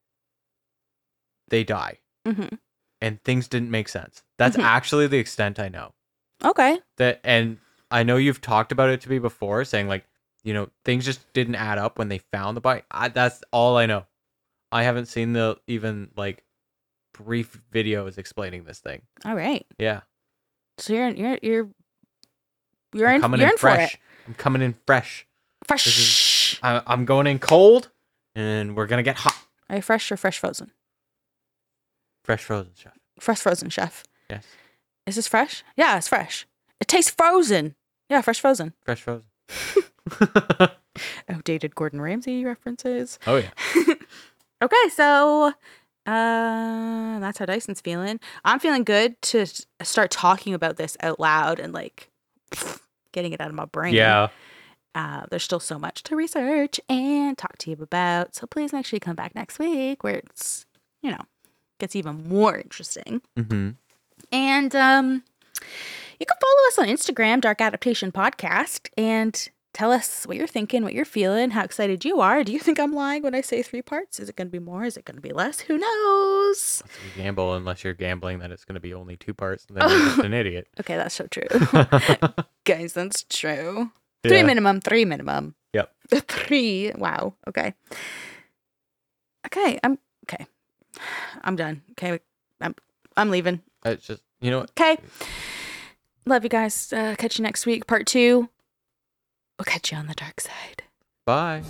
[1.47, 2.59] they die, Mhm.
[3.01, 4.23] and things didn't make sense.
[4.37, 4.63] That's Mhm.
[4.63, 5.93] actually the extent I know.
[6.43, 6.79] Okay.
[6.97, 7.59] That and
[7.91, 10.05] I know you've talked about it to me before, saying like,
[10.43, 12.81] you know, things just didn't add up when they found the body.
[12.91, 14.05] I, that's all I know.
[14.71, 16.43] I haven't seen the even like
[17.13, 19.03] brief videos explaining this thing.
[19.23, 19.65] All right.
[19.77, 20.01] Yeah,
[20.77, 21.69] So you're you're you're
[22.93, 23.93] you're I'm in coming you're in in for fresh.
[23.93, 23.99] it.
[24.27, 25.25] I'm coming in fresh.
[25.65, 26.59] Fresh.
[26.63, 27.89] I, I'm going in cold,
[28.35, 29.35] and we're gonna get hot.
[29.69, 30.71] Are you fresh or fresh frozen?
[32.25, 32.93] Fresh frozen chef.
[33.19, 34.03] Fresh frozen, chef.
[34.29, 34.45] Yes,
[35.05, 35.63] Is this fresh?
[35.77, 36.47] Yeah, it's fresh.
[36.81, 37.75] It tastes frozen.
[38.09, 38.73] Yeah, fresh frozen.
[38.83, 39.27] fresh frozen.
[41.29, 43.19] Outdated Gordon Ramsay references.
[43.27, 43.51] oh yeah.
[44.61, 45.53] Okay, so
[46.07, 48.19] uh that's how Dyson's feeling.
[48.43, 49.45] I'm feeling good to
[49.83, 52.09] start talking about this out loud and like
[53.11, 53.93] getting it out of my brain.
[53.93, 54.29] Yeah.
[54.95, 58.33] Uh, there's still so much to research and talk to you about.
[58.33, 60.65] So please make sure you come back next week where it's,
[61.01, 61.19] you know,
[61.79, 63.21] gets even more interesting.
[63.37, 63.69] Mm-hmm.
[64.31, 65.23] And um,
[66.19, 70.83] you can follow us on Instagram, Dark Adaptation Podcast, and tell us what you're thinking,
[70.83, 72.43] what you're feeling, how excited you are.
[72.45, 74.19] Do you think I'm lying when I say three parts?
[74.19, 74.85] Is it going to be more?
[74.85, 75.59] Is it going to be less?
[75.61, 76.81] Who knows?
[77.13, 79.99] A gamble unless you're gambling that it's gonna be only two parts, and then you're
[79.99, 80.67] just an idiot.
[80.79, 81.43] Okay, that's so true.
[82.63, 83.91] Guys, that's true.
[84.23, 84.43] Three Yeah.
[84.43, 85.55] minimum, three minimum.
[85.73, 85.91] Yep.
[86.29, 86.93] Three.
[86.95, 87.33] Wow.
[87.49, 87.73] Okay.
[89.47, 89.97] Okay, I'm.
[91.43, 91.81] I'm done.
[91.91, 92.19] Okay.
[92.61, 92.75] I'm
[93.17, 93.61] I'm leaving.
[93.85, 94.71] It's just you know what?
[94.71, 94.97] Okay.
[96.25, 96.91] Love you guys.
[96.91, 97.87] Uh, catch you next week.
[97.87, 98.49] Part two.
[99.57, 100.83] We'll catch you on the dark side.
[101.25, 101.63] Bye.